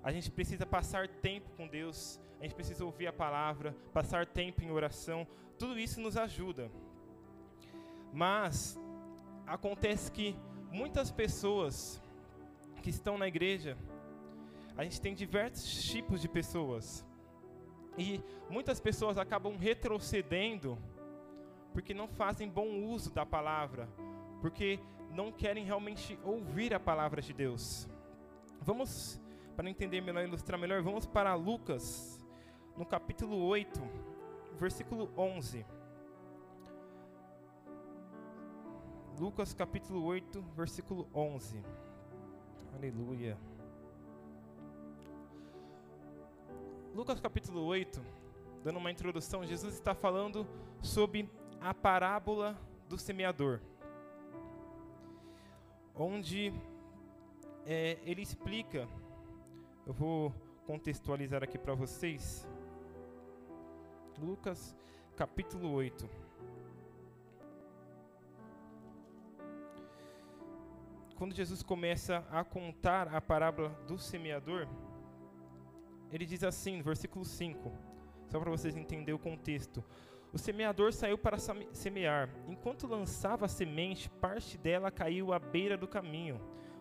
A 0.04 0.12
gente 0.12 0.30
precisa 0.30 0.66
passar 0.66 1.08
tempo 1.08 1.50
com 1.56 1.66
Deus. 1.66 2.20
A 2.38 2.44
gente 2.44 2.54
precisa 2.54 2.84
ouvir 2.84 3.08
a 3.08 3.14
palavra, 3.14 3.74
passar 3.94 4.26
tempo 4.26 4.62
em 4.62 4.70
oração. 4.70 5.26
Tudo 5.58 5.80
isso 5.80 6.02
nos 6.02 6.18
ajuda. 6.18 6.70
Mas 8.12 8.78
acontece 9.46 10.12
que 10.12 10.36
muitas 10.70 11.10
pessoas 11.10 12.02
que 12.84 12.90
estão 12.90 13.18
na 13.18 13.28
igreja, 13.28 13.78
a 14.76 14.84
gente 14.84 15.00
tem 15.00 15.16
diversos 15.16 15.82
tipos 15.86 16.22
de 16.22 16.28
pessoas. 16.28 17.06
E 17.98 18.22
muitas 18.50 18.82
pessoas 18.82 19.18
acabam 19.18 19.56
retrocedendo 19.56 20.78
porque 21.72 21.94
não 21.94 22.08
fazem 22.08 22.50
bom 22.50 22.84
uso 22.84 23.12
da 23.12 23.26
palavra, 23.26 23.88
porque 24.42 24.80
não 25.12 25.32
querem 25.32 25.66
realmente 25.66 26.20
ouvir 26.24 26.74
a 26.74 26.80
palavra 26.80 27.22
de 27.22 27.34
Deus. 27.34 27.88
Vamos, 28.62 29.20
para 29.56 29.70
entender 29.70 30.02
melhor, 30.02 30.24
ilustrar 30.24 30.60
melhor, 30.60 30.82
vamos 30.82 31.06
para 31.06 31.34
Lucas, 31.36 32.20
no 32.76 32.86
capítulo 32.86 33.44
8, 33.46 33.80
versículo 34.60 35.12
11. 35.18 35.66
Lucas 39.20 39.54
capítulo 39.54 40.04
8, 40.04 40.42
versículo 40.56 41.08
11. 41.14 41.64
Aleluia. 42.76 43.38
Lucas 46.94 47.20
capítulo 47.20 47.64
8, 47.64 48.04
dando 48.64 48.78
uma 48.78 48.92
introdução, 48.92 49.46
Jesus 49.46 49.74
está 49.74 49.96
falando 49.96 50.48
sobre 50.82 51.30
a 51.60 51.74
parábola 51.74 52.56
do 52.88 52.98
semeador, 52.98 53.60
onde 55.98 56.54
é, 57.66 57.98
ele 58.04 58.22
explica, 58.22 58.88
eu 59.86 59.94
vou 59.94 60.34
contextualizar 60.66 61.44
aqui 61.44 61.58
para 61.58 61.74
vocês, 61.74 62.48
Lucas 64.20 64.76
capítulo 65.16 65.72
8. 65.72 66.28
quando 71.18 71.34
Jesus 71.34 71.64
começa 71.64 72.24
a 72.30 72.44
contar 72.44 73.14
a 73.14 73.20
parábola 73.20 73.70
do 73.88 73.98
semeador, 73.98 74.68
ele 76.12 76.28
diz 76.28 76.44
assim, 76.44 76.80
versículo 76.82 77.26
5, 77.26 77.72
só 78.28 78.40
para 78.40 78.52
vocês 78.52 78.76
entenderem 78.76 79.16
o 79.16 79.20
contexto. 79.20 79.84
O 80.34 80.38
semeador 80.38 80.92
saiu 80.94 81.18
para 81.18 81.38
semear. 81.38 82.30
Enquanto 82.48 82.88
lançava 82.88 83.46
a 83.46 83.50
semente, 83.50 84.10
parte 84.10 84.58
dela 84.58 84.92
caiu 84.92 85.32
à 85.32 85.40
beira 85.40 85.78
do 85.78 85.88
caminho. 85.88 86.40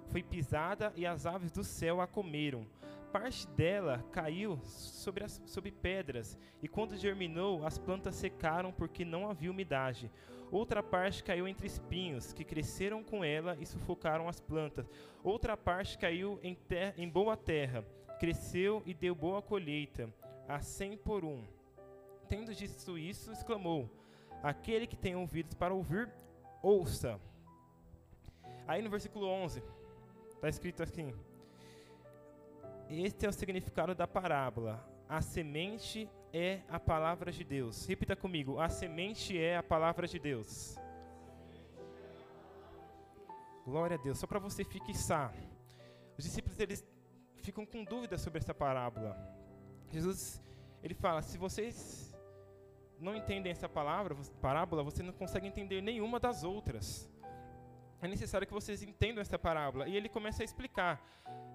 Foi 0.08 0.22
pisada 0.22 0.92
e 0.96 1.06
as 1.06 1.26
aves 1.26 1.50
do 1.50 1.64
céu 1.64 2.00
a 2.00 2.06
comeram. 2.06 2.66
Parte 3.12 3.46
dela 3.48 4.04
caiu 4.12 4.58
sobre, 4.62 5.24
as, 5.24 5.40
sobre 5.46 5.70
pedras, 5.70 6.36
e 6.62 6.68
quando 6.68 6.96
germinou, 6.96 7.64
as 7.64 7.78
plantas 7.78 8.14
secaram 8.16 8.72
porque 8.72 9.04
não 9.04 9.30
havia 9.30 9.50
umidade. 9.50 10.10
Outra 10.50 10.82
parte 10.82 11.24
caiu 11.24 11.48
entre 11.48 11.66
espinhos, 11.66 12.32
que 12.32 12.44
cresceram 12.44 13.02
com 13.02 13.24
ela 13.24 13.56
e 13.58 13.64
sufocaram 13.64 14.28
as 14.28 14.38
plantas. 14.38 14.86
Outra 15.24 15.56
parte 15.56 15.96
caiu 15.96 16.38
em, 16.42 16.54
terra, 16.54 16.94
em 16.98 17.08
boa 17.08 17.36
terra, 17.36 17.82
cresceu 18.20 18.82
e 18.84 18.92
deu 18.92 19.14
boa 19.14 19.40
colheita, 19.40 20.12
a 20.46 20.60
cem 20.60 20.96
por 20.96 21.24
um. 21.24 21.42
Tendo 22.28 22.54
dito 22.54 22.98
isso, 22.98 23.32
exclamou: 23.32 23.90
Aquele 24.42 24.86
que 24.86 24.96
tem 24.96 25.14
ouvidos 25.16 25.54
para 25.54 25.74
ouvir, 25.74 26.10
ouça. 26.62 27.20
Aí 28.66 28.82
no 28.82 28.90
versículo 28.90 29.26
11, 29.26 29.62
está 30.34 30.48
escrito 30.48 30.82
assim: 30.82 31.14
Este 32.90 33.26
é 33.26 33.28
o 33.28 33.32
significado 33.32 33.94
da 33.94 34.06
parábola. 34.06 34.84
A 35.08 35.20
semente 35.22 36.10
é 36.32 36.62
a 36.68 36.80
palavra 36.80 37.30
de 37.30 37.44
Deus. 37.44 37.86
Repita 37.86 38.16
comigo: 38.16 38.58
a 38.58 38.68
semente 38.68 39.38
é 39.38 39.56
a 39.56 39.62
palavra 39.62 40.06
de 40.06 40.18
Deus. 40.18 40.76
Glória 43.64 43.96
a 43.96 44.02
Deus. 44.02 44.18
Só 44.18 44.26
para 44.26 44.38
você 44.38 44.64
fixar. 44.64 45.34
Os 46.18 46.24
discípulos 46.24 46.58
eles 46.58 46.84
ficam 47.36 47.64
com 47.66 47.84
dúvidas 47.84 48.20
sobre 48.20 48.38
essa 48.38 48.54
parábola. 48.54 49.16
Jesus 49.90 50.42
ele 50.82 50.94
fala: 50.94 51.22
se 51.22 51.38
vocês 51.38 52.05
não 52.98 53.14
entendem 53.14 53.52
essa 53.52 53.68
palavra, 53.68 54.16
parábola, 54.40 54.82
vocês 54.82 55.06
não 55.06 55.12
conseguem 55.12 55.48
entender 55.48 55.80
nenhuma 55.80 56.18
das 56.18 56.44
outras. 56.44 57.10
É 58.00 58.08
necessário 58.08 58.46
que 58.46 58.52
vocês 58.52 58.82
entendam 58.82 59.20
essa 59.20 59.38
parábola. 59.38 59.88
E 59.88 59.96
ele 59.96 60.08
começa 60.08 60.42
a 60.42 60.44
explicar. 60.44 61.02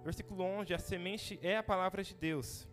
Versículo 0.04 0.44
11: 0.44 0.74
a 0.74 0.80
semente 0.80 1.40
é 1.42 1.58
a 1.58 1.64
palavra 1.64 2.04
de 2.04 2.14
Deus. 2.16 2.68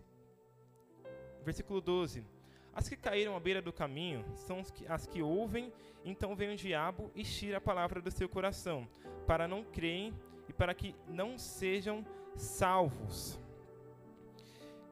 Versículo 1.43 1.79
12. 1.81 2.25
As 2.73 2.87
que 2.87 2.95
caíram 2.95 3.35
à 3.35 3.39
beira 3.39 3.61
do 3.61 3.73
caminho 3.73 4.23
são 4.35 4.63
as 4.87 5.05
que 5.07 5.21
ouvem, 5.21 5.73
então 6.05 6.35
vem 6.35 6.53
o 6.53 6.55
diabo 6.55 7.11
e 7.15 7.23
tira 7.23 7.57
a 7.57 7.61
palavra 7.61 8.01
do 8.01 8.11
seu 8.11 8.29
coração, 8.29 8.87
para 9.25 9.47
não 9.47 9.63
creem 9.63 10.13
e 10.47 10.53
para 10.53 10.73
que 10.73 10.95
não 11.07 11.37
sejam 11.37 12.05
salvos. 12.35 13.39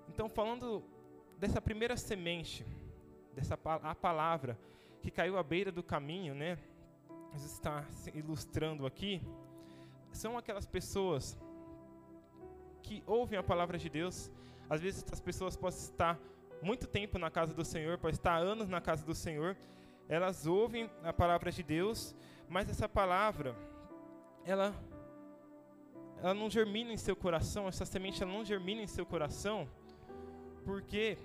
Então, 0.10 0.28
falando 0.28 0.84
dessa 1.38 1.62
primeira 1.62 1.96
semente, 1.96 2.66
dessa 3.38 3.54
a 3.84 3.94
palavra 3.94 4.58
que 5.00 5.12
caiu 5.12 5.38
à 5.38 5.44
beira 5.44 5.72
do 5.72 5.84
caminho, 5.84 6.34
né? 6.34 6.58
Jesus 7.34 7.52
está 7.54 7.86
ilustrando 8.16 8.84
aqui. 8.88 9.22
São 10.12 10.36
aquelas 10.36 10.66
pessoas 10.66 11.38
que 12.82 13.04
ouvem 13.06 13.38
a 13.38 13.44
palavra 13.44 13.78
de 13.78 13.90
Deus. 13.90 14.32
Às 14.68 14.82
vezes, 14.82 15.06
as 15.12 15.20
pessoas 15.20 15.56
podem 15.56 15.78
estar 15.78 16.20
muito 16.64 16.88
tempo 16.88 17.20
na 17.20 17.30
casa 17.30 17.54
do 17.54 17.64
Senhor, 17.64 18.00
para 18.00 18.10
estar 18.10 18.38
anos 18.38 18.68
na 18.68 18.82
casa 18.82 19.06
do 19.06 19.14
Senhor, 19.14 19.56
elas 20.10 20.48
ouvem 20.48 20.90
a 21.04 21.14
palavra 21.14 21.52
de 21.52 21.62
Deus, 21.62 22.16
mas 22.50 22.68
essa 22.68 22.90
palavra, 22.90 23.56
ela, 24.44 24.74
ela 26.24 26.34
não 26.34 26.50
germina 26.50 26.92
em 26.92 26.98
seu 26.98 27.16
coração, 27.16 27.68
essa 27.68 27.86
semente 27.86 28.24
ela 28.24 28.32
não 28.32 28.44
germina 28.44 28.82
em 28.82 28.88
seu 28.88 29.06
coração, 29.06 29.70
porque 30.66 31.20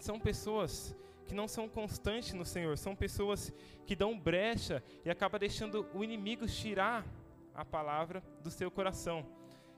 são 0.00 0.18
pessoas 0.18 0.96
que 1.28 1.34
não 1.34 1.46
são 1.46 1.68
constantes 1.68 2.32
no 2.32 2.44
Senhor, 2.44 2.78
são 2.78 2.96
pessoas 2.96 3.52
que 3.86 3.94
dão 3.94 4.18
brecha 4.18 4.82
e 5.04 5.10
acaba 5.10 5.38
deixando 5.38 5.86
o 5.94 6.02
inimigo 6.02 6.46
tirar 6.46 7.04
a 7.54 7.64
palavra 7.64 8.22
do 8.42 8.50
seu 8.50 8.70
coração. 8.70 9.26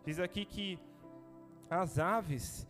Diz 0.04 0.20
aqui 0.20 0.44
que 0.44 0.78
as 1.68 1.98
aves, 1.98 2.68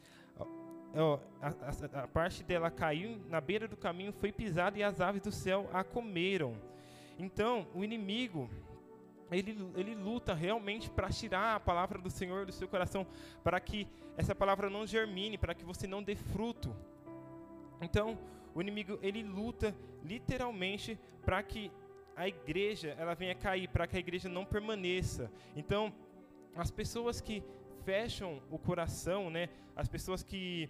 a, 1.40 1.48
a, 1.48 2.02
a, 2.04 2.08
parte 2.08 2.42
dela 2.42 2.70
caiu 2.70 3.20
na 3.28 3.40
beira 3.40 3.68
do 3.68 3.76
caminho, 3.76 4.12
foi 4.12 4.32
pisada 4.32 4.78
e 4.78 4.82
as 4.82 5.00
aves 5.00 5.20
do 5.20 5.30
céu 5.30 5.68
a 5.72 5.84
comeram. 5.84 6.56
Então, 7.18 7.68
o 7.74 7.84
inimigo, 7.84 8.48
ele, 9.30 9.56
ele 9.76 9.94
luta 9.94 10.32
realmente 10.32 10.88
para 10.88 11.10
tirar 11.10 11.56
a 11.56 11.60
palavra 11.60 11.98
do 11.98 12.08
Senhor 12.08 12.46
do 12.46 12.52
seu 12.52 12.66
coração, 12.66 13.06
para 13.44 13.60
que 13.60 13.86
essa 14.16 14.34
palavra 14.34 14.70
não 14.70 14.86
germine, 14.86 15.36
para 15.36 15.54
que 15.54 15.64
você 15.64 15.86
não 15.86 16.02
dê 16.02 16.16
fruto. 16.16 16.74
Então, 17.82 18.18
o 18.60 18.62
inimigo 18.62 18.98
ele 19.02 19.22
luta 19.22 19.74
literalmente 20.04 20.98
para 21.24 21.42
que 21.42 21.72
a 22.14 22.28
igreja 22.28 22.94
ela 22.98 23.14
venha 23.14 23.34
cair, 23.34 23.68
para 23.68 23.86
que 23.86 23.96
a 23.96 24.00
igreja 24.00 24.28
não 24.28 24.44
permaneça. 24.44 25.30
Então, 25.56 25.92
as 26.54 26.70
pessoas 26.70 27.20
que 27.20 27.42
fecham 27.84 28.42
o 28.50 28.58
coração, 28.58 29.30
né, 29.30 29.48
as 29.74 29.88
pessoas 29.88 30.22
que 30.22 30.68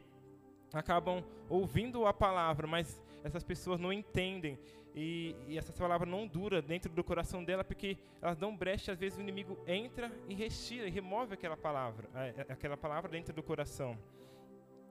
acabam 0.73 1.25
ouvindo 1.49 2.07
a 2.07 2.13
palavra, 2.13 2.67
mas 2.67 3.03
essas 3.25 3.43
pessoas 3.43 3.81
não 3.81 3.93
entendem 3.93 4.57
e, 4.95 5.35
e, 5.49 5.59
essa 5.59 5.73
palavra 5.73 6.07
não 6.07 6.27
dura 6.27 6.63
dentro 6.63 6.93
do 6.93 7.03
coração 7.03 7.45
dela 7.45 7.65
porque 7.65 7.97
elas 8.23 8.37
dão 8.37 8.57
brecha, 8.57 8.93
às 8.93 8.99
vezes 8.99 9.19
o 9.19 9.21
inimigo 9.21 9.59
entra 9.67 10.13
e 10.29 10.35
retira 10.35 10.87
e 10.87 10.91
remove 10.91 11.35
aquela 11.35 11.57
palavra, 11.57 12.09
aquela 12.49 12.77
palavra 12.77 13.11
dentro 13.11 13.33
do 13.33 13.43
coração. 13.43 13.99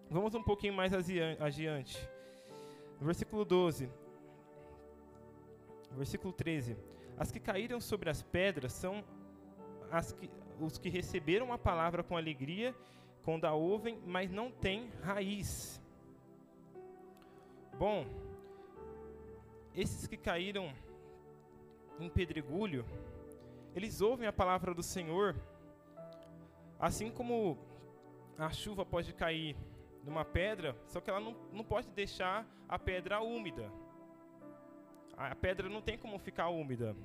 Vamos 0.10 0.36
um 0.36 0.44
pouquinho 0.44 0.74
mais 0.74 0.94
adiante. 0.94 1.98
Versículo 3.00 3.46
12. 3.46 3.90
Versículo 5.92 6.34
13. 6.34 6.78
As 7.18 7.32
que 7.32 7.40
caíram 7.40 7.80
sobre 7.80 8.10
as 8.10 8.22
pedras 8.22 8.74
são 8.74 9.04
as 9.92 10.12
que, 10.12 10.30
os 10.60 10.78
que 10.78 10.90
receberam 10.90 11.52
a 11.54 11.58
palavra 11.58 12.04
com 12.04 12.18
alegria, 12.18 12.76
quando 13.24 13.46
a 13.46 13.54
ouvem, 13.54 14.00
mas 14.06 14.30
não 14.30 14.52
têm 14.52 14.90
raiz. 15.02 15.82
Bom, 17.78 18.06
esses 19.74 20.06
que 20.06 20.18
caíram 20.18 20.74
em 22.00 22.10
pedregulho, 22.10 22.86
eles 23.74 24.02
ouvem 24.02 24.28
a 24.28 24.34
palavra 24.34 24.74
do 24.74 24.84
Senhor, 24.84 25.36
assim 26.80 27.10
como 27.10 27.58
a 28.38 28.50
chuva 28.50 28.86
pode 28.86 29.14
cair 29.14 29.56
numa 30.04 30.26
pedra, 30.26 30.76
só 30.88 31.00
que 31.00 31.10
ela 31.10 31.20
não, 31.20 31.36
não 31.52 31.64
pode 31.64 31.90
deixar 31.90 32.46
a 32.68 32.80
pedra 32.80 33.22
úmida. 33.22 33.72
A 35.18 35.36
pedra 35.36 35.68
não 35.68 35.82
tem 35.82 35.98
como 35.98 36.18
ficar 36.18 36.50
úmida. 36.50 36.96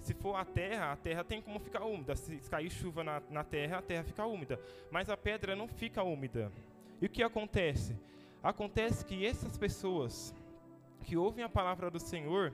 Se 0.00 0.14
for 0.14 0.34
a 0.34 0.44
terra, 0.44 0.92
a 0.92 0.96
terra 0.96 1.24
tem 1.24 1.40
como 1.40 1.58
ficar 1.60 1.84
úmida. 1.84 2.14
Se 2.16 2.38
cair 2.50 2.70
chuva 2.70 3.04
na, 3.04 3.22
na 3.30 3.44
terra, 3.44 3.78
a 3.78 3.82
terra 3.82 4.02
fica 4.02 4.26
úmida. 4.26 4.60
Mas 4.90 5.08
a 5.08 5.16
pedra 5.16 5.54
não 5.54 5.68
fica 5.68 6.02
úmida. 6.02 6.50
E 7.00 7.06
o 7.06 7.08
que 7.08 7.22
acontece? 7.22 7.96
Acontece 8.42 9.04
que 9.04 9.26
essas 9.26 9.56
pessoas 9.56 10.34
que 11.02 11.16
ouvem 11.16 11.44
a 11.44 11.48
palavra 11.48 11.90
do 11.90 11.98
Senhor 11.98 12.52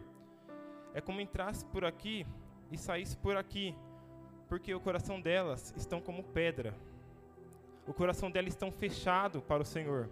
é 0.94 1.00
como 1.00 1.20
entrasse 1.20 1.64
por 1.66 1.84
aqui 1.84 2.26
e 2.70 2.76
saísse 2.76 3.16
por 3.16 3.36
aqui, 3.36 3.74
porque 4.48 4.74
o 4.74 4.80
coração 4.80 5.20
delas 5.20 5.72
estão 5.76 6.00
como 6.00 6.22
pedra. 6.22 6.74
O 7.88 7.94
coração 7.94 8.30
delas 8.30 8.52
estão 8.52 8.70
fechado 8.70 9.40
para 9.40 9.62
o 9.62 9.64
Senhor. 9.64 10.10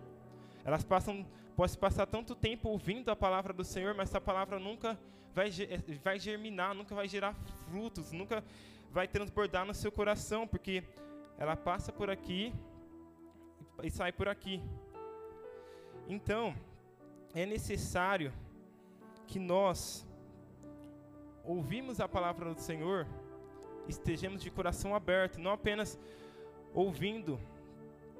Elas 0.65 0.83
passam, 0.83 1.27
pode 1.55 1.77
passar 1.77 2.07
tanto 2.07 2.35
tempo 2.35 2.71
ouvindo 2.71 3.11
a 3.11 3.15
palavra 3.15 3.53
do 3.53 3.63
Senhor, 3.63 3.95
mas 3.95 4.09
essa 4.09 4.19
palavra 4.19 4.59
nunca 4.59 4.99
vai, 5.35 5.49
eh, 5.49 5.99
vai 6.03 6.19
germinar, 6.19 6.75
nunca 6.75 6.95
vai 6.95 7.07
gerar 7.07 7.35
frutos, 7.69 8.13
nunca 8.13 8.43
vai 8.91 9.07
transbordar 9.07 9.67
no 9.67 9.75
seu 9.75 9.93
coração, 9.93 10.49
porque 10.49 10.83
ela 11.37 11.55
passa 11.55 11.93
por 11.93 12.09
aqui 12.09 12.51
e 13.83 13.91
sai 13.91 14.11
por 14.11 14.27
aqui. 14.27 14.63
Então, 16.09 16.57
é 17.35 17.45
necessário 17.45 18.33
que 19.27 19.39
nós 19.39 20.09
ouvimos 21.45 22.01
a 22.01 22.09
palavra 22.09 22.55
do 22.55 22.61
Senhor, 22.61 23.07
estejamos 23.87 24.41
de 24.41 24.51
coração 24.51 24.95
aberto, 24.95 25.39
não 25.39 25.51
apenas 25.51 25.99
ouvindo 26.73 27.39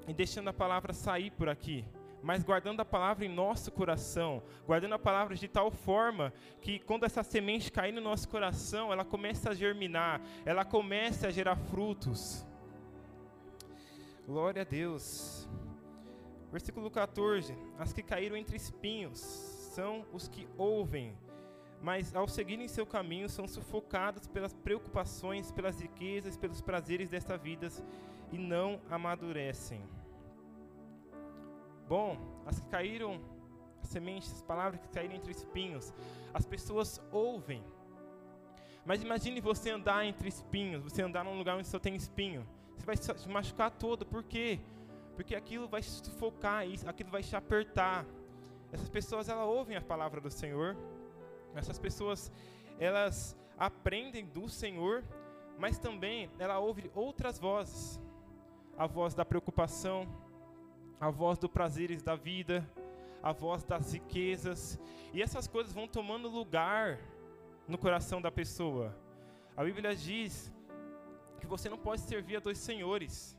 e 0.07 0.15
deixando 0.15 0.49
a 0.49 0.53
palavra 0.53 0.93
sair 0.93 1.31
por 1.31 1.49
aqui, 1.49 1.85
mas 2.23 2.43
guardando 2.43 2.81
a 2.81 2.85
palavra 2.85 3.25
em 3.25 3.29
nosso 3.29 3.71
coração, 3.71 4.43
guardando 4.67 4.95
a 4.95 4.99
palavra 4.99 5.35
de 5.37 5.47
tal 5.47 5.71
forma 5.71 6.33
que 6.61 6.79
quando 6.81 7.05
essa 7.05 7.23
semente 7.23 7.71
cair 7.71 7.93
no 7.93 8.01
nosso 8.01 8.29
coração, 8.29 8.93
ela 8.93 9.05
começa 9.05 9.51
a 9.51 9.55
germinar, 9.55 10.21
ela 10.45 10.65
começa 10.65 11.29
a 11.29 11.31
gerar 11.31 11.57
frutos. 11.57 12.45
Glória 14.27 14.63
a 14.63 14.65
Deus. 14.65 15.49
Versículo 16.51 16.91
14: 16.91 17.55
As 17.79 17.93
que 17.93 18.03
caíram 18.03 18.37
entre 18.37 18.57
espinhos 18.57 19.21
são 19.21 20.05
os 20.13 20.27
que 20.27 20.49
ouvem, 20.57 21.17
mas 21.81 22.15
ao 22.15 22.27
seguirem 22.27 22.67
seu 22.67 22.87
caminho 22.87 23.29
são 23.29 23.47
sufocados 23.47 24.27
pelas 24.27 24.53
preocupações, 24.53 25.53
pelas 25.53 25.81
riquezas, 25.81 26.37
pelos 26.37 26.61
prazeres 26.61 27.09
desta 27.09 27.37
vida 27.37 27.69
e 28.33 28.39
não 28.39 28.81
amadurecem. 28.91 29.81
Bom, 31.89 32.17
as 32.45 32.59
que 32.59 32.67
caíram, 32.69 33.21
as 33.83 33.89
sementes, 33.89 34.33
as 34.33 34.43
palavras 34.43 34.81
que 34.81 34.89
caíram 34.89 35.15
entre 35.15 35.31
espinhos, 35.31 35.93
as 36.33 36.47
pessoas 36.47 37.01
ouvem. 37.13 37.63
Mas 38.85 39.03
imagine 39.03 39.41
você 39.41 39.71
andar 39.71 40.05
entre 40.05 40.29
espinhos, 40.29 40.83
você 40.83 41.03
andar 41.03 41.25
num 41.25 41.37
lugar 41.37 41.57
onde 41.57 41.67
só 41.67 41.79
tem 41.79 41.95
espinho. 41.95 42.47
Você 42.77 42.87
vai 42.87 42.97
se 42.97 43.29
machucar 43.29 43.71
todo, 43.71 44.05
por 44.07 44.23
quê? 44.23 44.61
porque 45.17 45.35
aquilo 45.35 45.67
vai 45.67 45.83
sufocar, 45.83 46.63
aquilo 46.87 47.11
vai 47.11 47.23
te 47.23 47.35
apertar. 47.35 48.05
Essas 48.71 48.89
pessoas 48.89 49.29
elas 49.29 49.49
ouvem 49.49 49.77
a 49.77 49.81
palavra 49.81 50.21
do 50.21 50.31
Senhor, 50.31 50.77
essas 51.55 51.79
pessoas 51.79 52.31
elas 52.79 53.35
aprendem 53.59 54.27
do 54.27 54.49
Senhor, 54.49 55.03
mas 55.59 55.79
também 55.79 56.31
ela 56.39 56.59
ouve 56.59 56.91
outras 56.95 57.39
vozes, 57.39 57.99
a 58.77 58.87
voz 58.87 59.15
da 59.15 59.25
preocupação, 59.25 60.07
a 61.01 61.11
voz 61.11 61.39
dos 61.39 61.51
prazeres 61.51 62.03
da 62.03 62.15
vida, 62.15 62.69
a 63.23 63.33
voz 63.33 63.65
das 63.65 63.93
riquezas, 63.93 64.79
e 65.13 65.23
essas 65.23 65.47
coisas 65.47 65.73
vão 65.73 65.87
tomando 65.87 66.29
lugar 66.29 66.99
no 67.67 67.77
coração 67.77 68.21
da 68.21 68.31
pessoa. 68.31 68.97
A 69.57 69.65
Bíblia 69.65 69.95
diz 69.95 70.53
que 71.41 71.47
você 71.47 71.69
não 71.69 71.79
pode 71.79 72.03
servir 72.03 72.37
a 72.37 72.41
dois 72.41 72.59
senhores. 72.59 73.37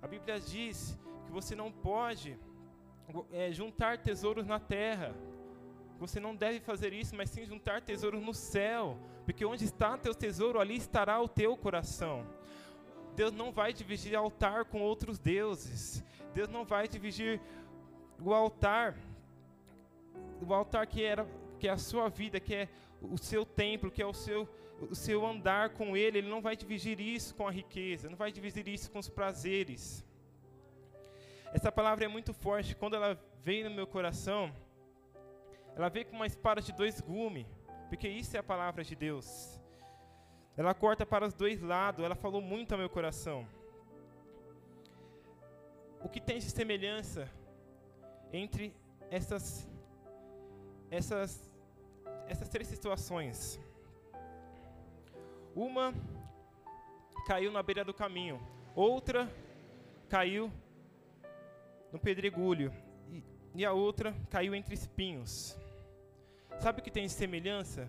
A 0.00 0.06
Bíblia 0.06 0.40
diz 0.40 0.98
que 1.24 1.32
você 1.32 1.54
não 1.54 1.70
pode 1.70 2.38
é, 3.30 3.52
juntar 3.52 3.98
tesouros 3.98 4.46
na 4.46 4.58
terra. 4.58 5.14
Você 5.98 6.18
não 6.18 6.34
deve 6.34 6.60
fazer 6.60 6.92
isso, 6.92 7.14
mas 7.14 7.30
sim 7.30 7.44
juntar 7.44 7.80
tesouros 7.82 8.20
no 8.22 8.34
céu. 8.34 8.98
Porque 9.24 9.44
onde 9.44 9.64
está 9.64 9.96
teu 9.96 10.14
tesouro, 10.14 10.60
ali 10.60 10.76
estará 10.76 11.20
o 11.20 11.28
teu 11.28 11.56
coração. 11.56 12.26
Deus 13.14 13.32
não 13.32 13.52
vai 13.52 13.72
dividir 13.72 14.14
altar 14.14 14.64
com 14.64 14.80
outros 14.80 15.18
deuses. 15.18 16.02
Deus 16.34 16.48
não 16.48 16.64
vai 16.64 16.88
dividir 16.88 17.40
o 18.20 18.32
altar, 18.32 18.96
o 20.40 20.54
altar 20.54 20.86
que 20.86 21.02
era 21.02 21.26
que 21.58 21.68
é 21.68 21.70
a 21.70 21.78
sua 21.78 22.08
vida, 22.08 22.40
que 22.40 22.54
é 22.54 22.68
o 23.00 23.16
seu 23.16 23.44
templo, 23.44 23.90
que 23.90 24.02
é 24.02 24.06
o 24.06 24.14
seu 24.14 24.48
o 24.90 24.94
seu 24.94 25.24
andar 25.24 25.70
com 25.70 25.96
Ele, 25.96 26.18
Ele 26.18 26.28
não 26.28 26.40
vai 26.40 26.56
dividir 26.56 26.98
isso 26.98 27.34
com 27.34 27.46
a 27.46 27.50
riqueza, 27.50 28.08
não 28.10 28.16
vai 28.16 28.32
dividir 28.32 28.66
isso 28.68 28.90
com 28.90 28.98
os 28.98 29.08
prazeres. 29.08 30.04
Essa 31.52 31.70
palavra 31.70 32.04
é 32.04 32.08
muito 32.08 32.32
forte. 32.32 32.74
Quando 32.74 32.96
ela 32.96 33.16
veio 33.42 33.68
no 33.68 33.76
meu 33.76 33.86
coração, 33.86 34.52
ela 35.76 35.88
veio 35.88 36.06
com 36.06 36.16
uma 36.16 36.26
espada 36.26 36.60
de 36.60 36.72
dois 36.72 37.00
gumes, 37.00 37.46
porque 37.88 38.08
isso 38.08 38.36
é 38.36 38.40
a 38.40 38.42
palavra 38.42 38.82
de 38.82 38.96
Deus. 38.96 39.60
Ela 40.56 40.74
corta 40.74 41.06
para 41.06 41.26
os 41.26 41.32
dois 41.32 41.60
lados, 41.62 42.04
ela 42.04 42.14
falou 42.14 42.40
muito 42.40 42.72
ao 42.72 42.78
meu 42.78 42.90
coração. 42.90 43.46
O 46.02 46.08
que 46.08 46.20
tem 46.20 46.38
de 46.38 46.50
semelhança 46.50 47.30
entre 48.32 48.74
essas, 49.10 49.68
essas, 50.90 51.50
essas 52.28 52.48
três 52.48 52.68
situações? 52.68 53.58
Uma 55.54 55.94
caiu 57.26 57.50
na 57.50 57.62
beira 57.62 57.84
do 57.84 57.94
caminho, 57.94 58.40
outra 58.74 59.30
caiu 60.08 60.52
no 61.90 61.98
pedregulho 61.98 62.72
e, 63.10 63.24
e 63.54 63.64
a 63.64 63.72
outra 63.72 64.14
caiu 64.28 64.54
entre 64.54 64.74
espinhos. 64.74 65.56
Sabe 66.58 66.80
o 66.80 66.82
que 66.82 66.90
tem 66.90 67.06
de 67.06 67.12
semelhança? 67.12 67.88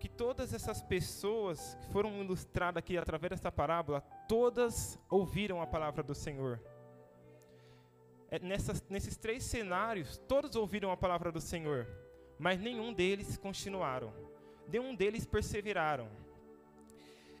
Que 0.00 0.08
todas 0.08 0.52
essas 0.52 0.82
pessoas 0.82 1.76
que 1.80 1.86
foram 1.92 2.20
ilustradas 2.20 2.78
aqui 2.78 2.98
através 2.98 3.30
dessa 3.30 3.52
parábola, 3.52 4.00
todas 4.26 4.98
ouviram 5.08 5.62
a 5.62 5.66
palavra 5.66 6.02
do 6.02 6.14
Senhor. 6.14 6.60
É, 8.30 8.38
nessas, 8.38 8.82
nesses 8.88 9.16
três 9.16 9.44
cenários, 9.44 10.16
todos 10.26 10.56
ouviram 10.56 10.90
a 10.90 10.96
palavra 10.96 11.30
do 11.30 11.40
Senhor, 11.40 11.86
mas 12.38 12.58
nenhum 12.58 12.92
deles 12.92 13.36
continuaram, 13.36 14.12
nenhum 14.66 14.94
deles 14.94 15.26
perseveraram. 15.26 16.08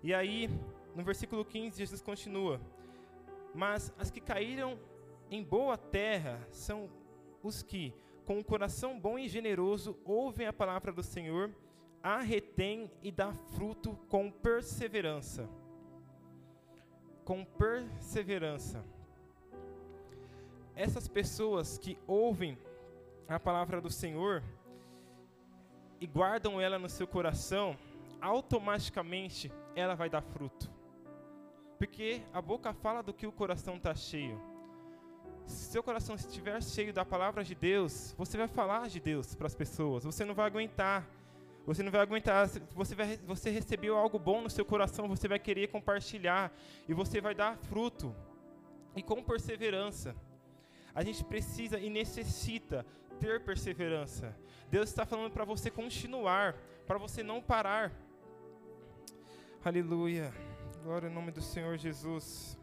E 0.02 0.12
aí, 0.12 0.50
no 0.94 1.02
versículo 1.02 1.44
15, 1.44 1.78
Jesus 1.78 2.02
continua: 2.02 2.60
Mas 3.54 3.92
as 3.98 4.10
que 4.10 4.20
caíram 4.20 4.78
em 5.30 5.42
boa 5.42 5.78
terra 5.78 6.46
são 6.50 6.90
os 7.42 7.62
que, 7.62 7.94
com 8.26 8.38
um 8.38 8.42
coração 8.42 8.98
bom 8.98 9.18
e 9.18 9.28
generoso, 9.28 9.96
ouvem 10.04 10.46
a 10.46 10.52
palavra 10.52 10.92
do 10.92 11.02
Senhor, 11.02 11.50
a 12.02 12.20
retém 12.20 12.90
e 13.02 13.10
dá 13.10 13.32
fruto 13.54 13.96
com 14.08 14.30
perseverança. 14.30 15.48
Com 17.24 17.44
perseverança. 17.44 18.84
Essas 20.74 21.06
pessoas 21.06 21.76
que 21.78 21.98
ouvem 22.06 22.58
a 23.28 23.38
palavra 23.38 23.80
do 23.80 23.90
Senhor 23.90 24.42
e 26.00 26.06
guardam 26.06 26.60
ela 26.60 26.78
no 26.78 26.88
seu 26.88 27.06
coração, 27.06 27.76
automaticamente 28.20 29.52
ela 29.76 29.94
vai 29.94 30.08
dar 30.08 30.22
fruto. 30.22 30.70
Porque 31.78 32.22
a 32.32 32.40
boca 32.40 32.72
fala 32.72 33.02
do 33.02 33.12
que 33.12 33.26
o 33.26 33.32
coração 33.32 33.76
está 33.76 33.94
cheio. 33.94 34.40
Se 35.46 35.64
seu 35.64 35.82
coração 35.82 36.14
estiver 36.14 36.62
cheio 36.62 36.92
da 36.92 37.04
palavra 37.04 37.42
de 37.42 37.54
Deus, 37.54 38.14
você 38.16 38.36
vai 38.36 38.48
falar 38.48 38.88
de 38.88 39.00
Deus 39.00 39.34
para 39.34 39.46
as 39.46 39.54
pessoas. 39.54 40.04
Você 40.04 40.24
não 40.24 40.34
vai 40.34 40.46
aguentar. 40.46 41.06
Você 41.66 41.82
não 41.82 41.92
vai 41.92 42.00
aguentar. 42.00 42.48
Você, 42.74 42.94
vai, 42.94 43.16
você 43.18 43.50
recebeu 43.50 43.96
algo 43.96 44.18
bom 44.18 44.40
no 44.40 44.50
seu 44.50 44.64
coração, 44.64 45.08
você 45.08 45.28
vai 45.28 45.38
querer 45.38 45.68
compartilhar. 45.68 46.52
E 46.88 46.94
você 46.94 47.20
vai 47.20 47.34
dar 47.34 47.56
fruto. 47.56 48.14
E 48.96 49.02
com 49.02 49.22
perseverança. 49.22 50.14
A 50.94 51.04
gente 51.04 51.22
precisa 51.24 51.78
e 51.78 51.88
necessita 51.88 52.84
ter 53.20 53.44
perseverança. 53.44 54.34
Deus 54.70 54.88
está 54.88 55.04
falando 55.04 55.32
para 55.32 55.44
você 55.44 55.70
continuar, 55.70 56.56
para 56.86 56.98
você 56.98 57.22
não 57.22 57.40
parar. 57.40 57.92
Aleluia. 59.64 60.32
Glória 60.82 61.08
ao 61.08 61.14
nome 61.14 61.30
do 61.30 61.42
Senhor 61.42 61.76
Jesus. 61.76 62.56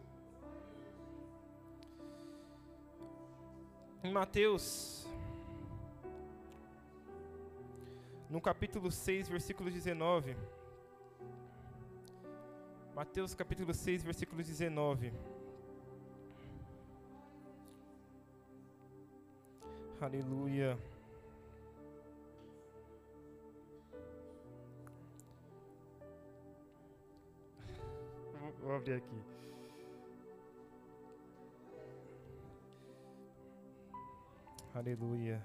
Em 4.04 4.12
Mateus, 4.12 4.97
no 8.30 8.42
capítulo 8.42 8.92
6, 8.92 9.30
versículo 9.30 9.70
19. 9.70 10.36
Mateus 12.96 13.34
capítulo 13.34 13.74
6, 13.74 14.04
versículo 14.04 14.44
19. 14.44 15.14
Aleluia. 20.02 20.78
Vou 28.62 28.76
abrir 28.76 28.94
aqui. 28.94 29.22
Aleluia. 34.74 35.42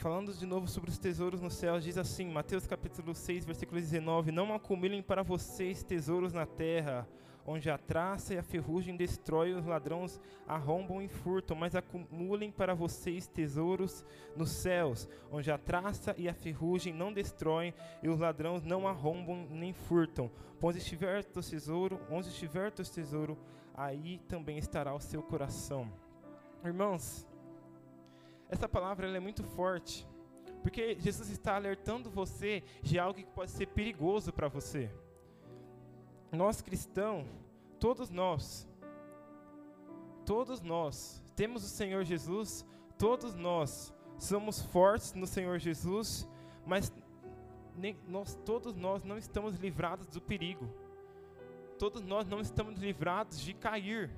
Falando 0.00 0.32
de 0.32 0.46
novo 0.46 0.66
sobre 0.66 0.88
os 0.88 0.96
tesouros 0.96 1.42
no 1.42 1.50
céu, 1.50 1.78
diz 1.78 1.98
assim, 1.98 2.24
Mateus 2.24 2.66
capítulo 2.66 3.14
6, 3.14 3.44
versículo 3.44 3.78
19: 3.78 4.32
Não 4.32 4.54
acumulem 4.54 5.02
para 5.02 5.22
vocês 5.22 5.82
tesouros 5.82 6.32
na 6.32 6.46
terra, 6.46 7.06
onde 7.46 7.68
a 7.68 7.76
traça 7.76 8.32
e 8.32 8.38
a 8.38 8.42
ferrugem 8.42 8.96
destrói, 8.96 9.52
os 9.52 9.66
ladrões 9.66 10.18
arrombam 10.48 11.02
e 11.02 11.08
furtam, 11.08 11.54
mas 11.54 11.74
acumulem 11.76 12.50
para 12.50 12.74
vocês 12.74 13.26
tesouros 13.26 14.02
nos 14.34 14.48
céus, 14.48 15.06
onde 15.30 15.50
a 15.50 15.58
traça 15.58 16.14
e 16.16 16.30
a 16.30 16.34
ferrugem 16.34 16.94
não 16.94 17.12
destroem 17.12 17.74
e 18.02 18.08
os 18.08 18.18
ladrões 18.18 18.62
não 18.62 18.88
arrombam 18.88 19.46
nem 19.50 19.74
furtam. 19.74 20.30
Onde 20.62 20.78
estiver 20.78 21.24
teu 21.24 21.42
tesouro, 21.42 22.00
onde 22.10 22.28
estiver 22.28 22.72
teu 22.72 22.86
tesouro, 22.86 23.36
aí 23.74 24.18
também 24.28 24.56
estará 24.56 24.94
o 24.94 25.00
seu 25.00 25.22
coração. 25.22 25.92
Irmãos, 26.64 27.26
essa 28.50 28.68
palavra 28.68 29.06
é 29.08 29.20
muito 29.20 29.42
forte, 29.42 30.06
porque 30.62 30.96
Jesus 30.98 31.30
está 31.30 31.56
alertando 31.56 32.10
você 32.10 32.62
de 32.82 32.98
algo 32.98 33.18
que 33.18 33.24
pode 33.26 33.50
ser 33.50 33.66
perigoso 33.66 34.32
para 34.32 34.48
você 34.48 34.90
nós 36.32 36.60
cristãos, 36.60 37.26
todos 37.78 38.08
nós, 38.08 38.68
todos 40.24 40.60
nós 40.60 41.22
temos 41.34 41.64
o 41.64 41.68
Senhor 41.68 42.04
Jesus, 42.04 42.64
todos 42.98 43.34
nós 43.34 43.92
somos 44.18 44.60
fortes 44.60 45.12
no 45.14 45.26
Senhor 45.26 45.58
Jesus, 45.58 46.28
mas 46.64 46.92
nem, 47.74 47.96
nós, 48.06 48.34
todos 48.44 48.76
nós 48.76 49.02
não 49.02 49.18
estamos 49.18 49.56
livrados 49.56 50.06
do 50.06 50.20
perigo. 50.20 50.68
Todos 51.78 52.02
nós 52.02 52.26
não 52.26 52.40
estamos 52.40 52.78
livrados 52.78 53.40
de 53.40 53.54
cair. 53.54 54.10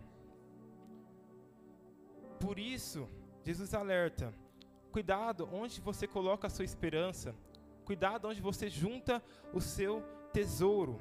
Por 2.40 2.58
isso, 2.58 3.08
Jesus 3.44 3.74
alerta: 3.74 4.32
cuidado 4.90 5.48
onde 5.52 5.80
você 5.80 6.06
coloca 6.06 6.46
a 6.46 6.50
sua 6.50 6.64
esperança, 6.64 7.34
cuidado 7.84 8.28
onde 8.28 8.40
você 8.40 8.68
junta 8.68 9.22
o 9.52 9.60
seu 9.60 10.02
tesouro. 10.32 11.00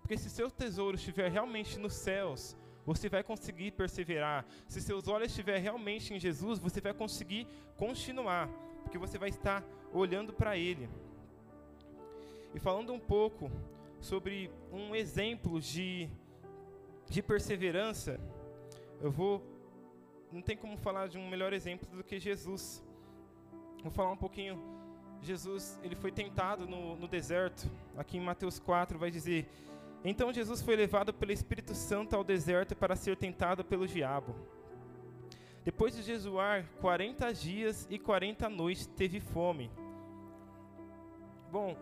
Porque 0.00 0.18
se 0.18 0.28
seu 0.28 0.50
tesouro 0.50 0.96
estiver 0.96 1.30
realmente 1.30 1.78
nos 1.78 1.94
céus, 1.94 2.56
você 2.84 3.08
vai 3.08 3.22
conseguir 3.22 3.70
perseverar. 3.70 4.44
Se 4.68 4.80
seus 4.80 5.08
olhos 5.08 5.28
estiverem 5.28 5.62
realmente 5.62 6.12
em 6.12 6.18
Jesus, 6.18 6.58
você 6.58 6.80
vai 6.80 6.92
conseguir 6.92 7.46
continuar, 7.76 8.48
porque 8.82 8.98
você 8.98 9.16
vai 9.16 9.30
estar 9.30 9.64
olhando 9.92 10.32
para 10.32 10.56
Ele. 10.58 10.88
E 12.54 12.60
falando 12.60 12.92
um 12.92 13.00
pouco 13.00 13.50
sobre 14.00 14.50
um 14.70 14.94
exemplo 14.94 15.60
de, 15.60 16.08
de 17.08 17.22
perseverança, 17.22 18.20
eu 19.00 19.10
vou. 19.10 19.53
Não 20.34 20.42
tem 20.42 20.56
como 20.56 20.76
falar 20.76 21.08
de 21.08 21.16
um 21.16 21.28
melhor 21.28 21.52
exemplo 21.52 21.88
do 21.96 22.04
que 22.04 22.18
Jesus. 22.18 22.84
Vou 23.82 23.90
falar 23.90 24.10
um 24.10 24.16
pouquinho. 24.16 24.62
Jesus, 25.22 25.78
ele 25.82 25.94
foi 25.94 26.12
tentado 26.12 26.66
no, 26.66 26.96
no 26.96 27.08
deserto. 27.08 27.70
Aqui 27.96 28.18
em 28.18 28.20
Mateus 28.20 28.58
4 28.58 28.98
vai 28.98 29.10
dizer 29.10 29.48
então 30.04 30.30
Jesus 30.30 30.60
foi 30.60 30.76
levado 30.76 31.14
pelo 31.14 31.32
Espírito 31.32 31.74
Santo 31.74 32.14
ao 32.14 32.22
deserto 32.22 32.76
para 32.76 32.94
ser 32.94 33.16
tentado 33.16 33.64
pelo 33.64 33.88
diabo. 33.88 34.36
Depois 35.64 35.96
de 35.96 36.02
jejuar 36.02 36.68
40 36.82 37.32
dias 37.32 37.86
e 37.90 37.98
40 37.98 38.50
noites, 38.50 38.86
teve 38.86 39.18
fome. 39.18 39.70
Bom, 41.50 41.74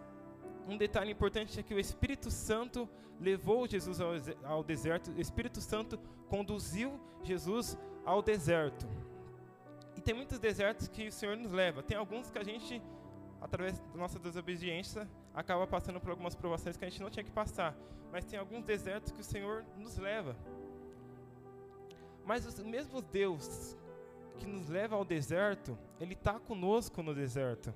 um 0.68 0.76
detalhe 0.76 1.10
importante 1.10 1.58
é 1.58 1.64
que 1.64 1.74
o 1.74 1.80
Espírito 1.80 2.30
Santo 2.30 2.88
levou 3.18 3.66
Jesus 3.66 4.00
ao, 4.00 4.12
ao 4.44 4.62
deserto, 4.62 5.10
o 5.10 5.20
Espírito 5.20 5.60
Santo 5.60 5.98
conduziu 6.28 7.00
Jesus 7.24 7.76
ao 8.04 8.22
deserto. 8.22 8.86
E 9.96 10.00
tem 10.00 10.14
muitos 10.14 10.38
desertos 10.38 10.88
que 10.88 11.08
o 11.08 11.12
Senhor 11.12 11.36
nos 11.36 11.52
leva. 11.52 11.82
Tem 11.82 11.96
alguns 11.96 12.30
que 12.30 12.38
a 12.38 12.44
gente, 12.44 12.82
através 13.40 13.78
da 13.78 13.96
nossa 13.96 14.18
desobediência, 14.18 15.08
acaba 15.34 15.66
passando 15.66 16.00
por 16.00 16.10
algumas 16.10 16.34
provações 16.34 16.76
que 16.76 16.84
a 16.84 16.88
gente 16.88 17.00
não 17.00 17.10
tinha 17.10 17.24
que 17.24 17.30
passar. 17.30 17.76
Mas 18.10 18.24
tem 18.24 18.38
alguns 18.38 18.64
desertos 18.64 19.12
que 19.12 19.20
o 19.20 19.24
Senhor 19.24 19.64
nos 19.76 19.96
leva. 19.96 20.36
Mas 22.24 22.58
o 22.58 22.64
mesmo 22.64 23.00
Deus 23.00 23.76
que 24.38 24.46
nos 24.46 24.68
leva 24.68 24.96
ao 24.96 25.04
deserto, 25.04 25.78
Ele 26.00 26.14
está 26.14 26.38
conosco 26.38 27.02
no 27.02 27.14
deserto. 27.14 27.72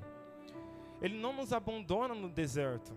Ele 1.00 1.18
não 1.18 1.32
nos 1.32 1.52
abandona 1.52 2.14
no 2.14 2.28
deserto. 2.28 2.92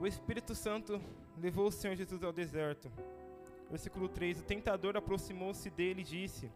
O 0.00 0.06
Espírito 0.06 0.54
Santo 0.54 1.00
levou 1.38 1.68
o 1.68 1.72
Senhor 1.72 1.94
Jesus 1.96 2.22
ao 2.22 2.32
deserto. 2.32 2.90
Versículo 3.68 4.08
3: 4.08 4.40
O 4.40 4.44
tentador 4.44 4.96
aproximou-se 4.96 5.68
dele 5.70 6.02
e 6.02 6.04
disse: 6.04 6.50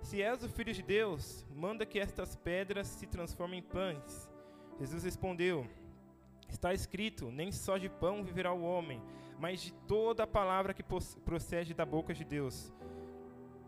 Se 0.00 0.22
és 0.22 0.42
o 0.42 0.48
filho 0.48 0.72
de 0.72 0.82
Deus, 0.82 1.44
manda 1.54 1.84
que 1.84 1.98
estas 1.98 2.36
pedras 2.36 2.86
se 2.86 3.06
transformem 3.06 3.60
em 3.60 3.62
pães. 3.62 4.30
Jesus 4.78 5.02
respondeu: 5.04 5.66
Está 6.48 6.72
escrito: 6.72 7.30
Nem 7.30 7.50
só 7.50 7.76
de 7.76 7.88
pão 7.88 8.22
viverá 8.22 8.52
o 8.52 8.62
homem, 8.62 9.02
mas 9.38 9.60
de 9.60 9.72
toda 9.72 10.22
a 10.22 10.26
palavra 10.26 10.72
que 10.72 10.84
procede 11.24 11.74
da 11.74 11.84
boca 11.84 12.14
de 12.14 12.24
Deus. 12.24 12.72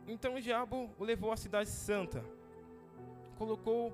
Então 0.06 0.36
o 0.36 0.40
diabo 0.40 0.90
o 0.98 1.04
levou 1.04 1.32
à 1.32 1.36
cidade 1.36 1.68
santa, 1.68 2.24
colocou 3.36 3.92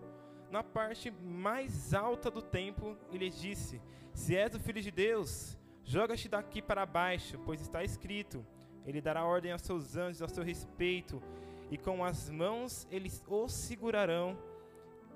na 0.50 0.62
parte 0.62 1.10
mais 1.10 1.92
alta 1.92 2.30
do 2.30 2.40
templo 2.42 2.96
e 3.10 3.18
lhe 3.18 3.30
disse: 3.30 3.80
Se 4.12 4.36
és 4.36 4.54
o 4.54 4.60
filho 4.60 4.80
de 4.80 4.90
Deus, 4.90 5.58
joga-te 5.82 6.28
daqui 6.28 6.62
para 6.62 6.86
baixo, 6.86 7.40
pois 7.44 7.60
está 7.60 7.82
escrito: 7.82 8.46
Ele 8.86 9.00
dará 9.00 9.24
ordem 9.24 9.52
aos 9.52 9.62
seus 9.62 9.96
anjos 9.96 10.22
a 10.22 10.28
seu 10.28 10.44
respeito, 10.44 11.22
e 11.70 11.78
com 11.78 12.04
as 12.04 12.28
mãos 12.28 12.86
eles 12.90 13.24
o 13.26 13.48
segurarão, 13.48 14.36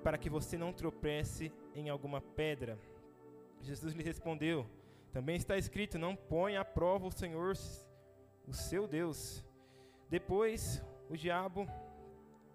para 0.03 0.17
que 0.17 0.29
você 0.29 0.57
não 0.57 0.73
tropece 0.73 1.51
em 1.75 1.89
alguma 1.89 2.21
pedra? 2.21 2.79
Jesus 3.61 3.93
lhe 3.93 4.03
respondeu: 4.03 4.65
Também 5.11 5.35
está 5.35 5.57
escrito: 5.57 5.99
Não 5.99 6.15
ponha 6.15 6.61
à 6.61 6.65
prova 6.65 7.07
o 7.07 7.11
Senhor, 7.11 7.53
o 8.47 8.53
seu 8.53 8.87
Deus. 8.87 9.45
Depois, 10.09 10.83
o 11.09 11.15
diabo 11.15 11.67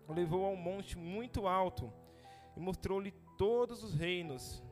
o 0.07 0.13
levou 0.13 0.45
a 0.45 0.51
um 0.51 0.57
monte 0.57 0.99
muito 0.99 1.47
alto 1.47 1.93
e 2.57 2.61
mostrou-lhe 2.61 3.13
todos 3.39 3.83
os 3.83 3.95
reinos 3.95 4.63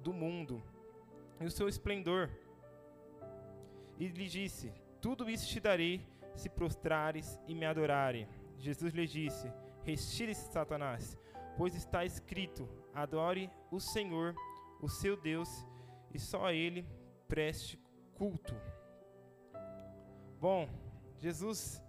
do 0.00 0.12
mundo 0.12 0.62
e 1.40 1.44
o 1.44 1.50
seu 1.50 1.68
esplendor. 1.68 2.30
E 3.98 4.08
lhe 4.08 4.28
disse: 4.28 4.72
Tudo 5.02 5.28
isso 5.28 5.46
te 5.48 5.58
darei 5.60 6.06
se 6.36 6.48
prostrares 6.48 7.38
e 7.46 7.54
me 7.54 7.66
adorares. 7.66 8.28
Jesus 8.56 8.94
lhe 8.94 9.06
disse: 9.06 9.52
Retire-se, 9.82 10.52
Satanás, 10.52 11.18
pois 11.58 11.74
está 11.74 12.04
escrito: 12.04 12.68
Adore 12.94 13.50
o 13.70 13.80
Senhor, 13.80 14.34
o 14.80 14.88
seu 14.88 15.16
Deus, 15.16 15.66
e 16.14 16.18
só 16.20 16.46
a 16.46 16.54
Ele 16.54 16.86
preste 17.26 17.78
culto. 18.14 18.54
Bom, 20.40 20.68
Jesus 21.18 21.82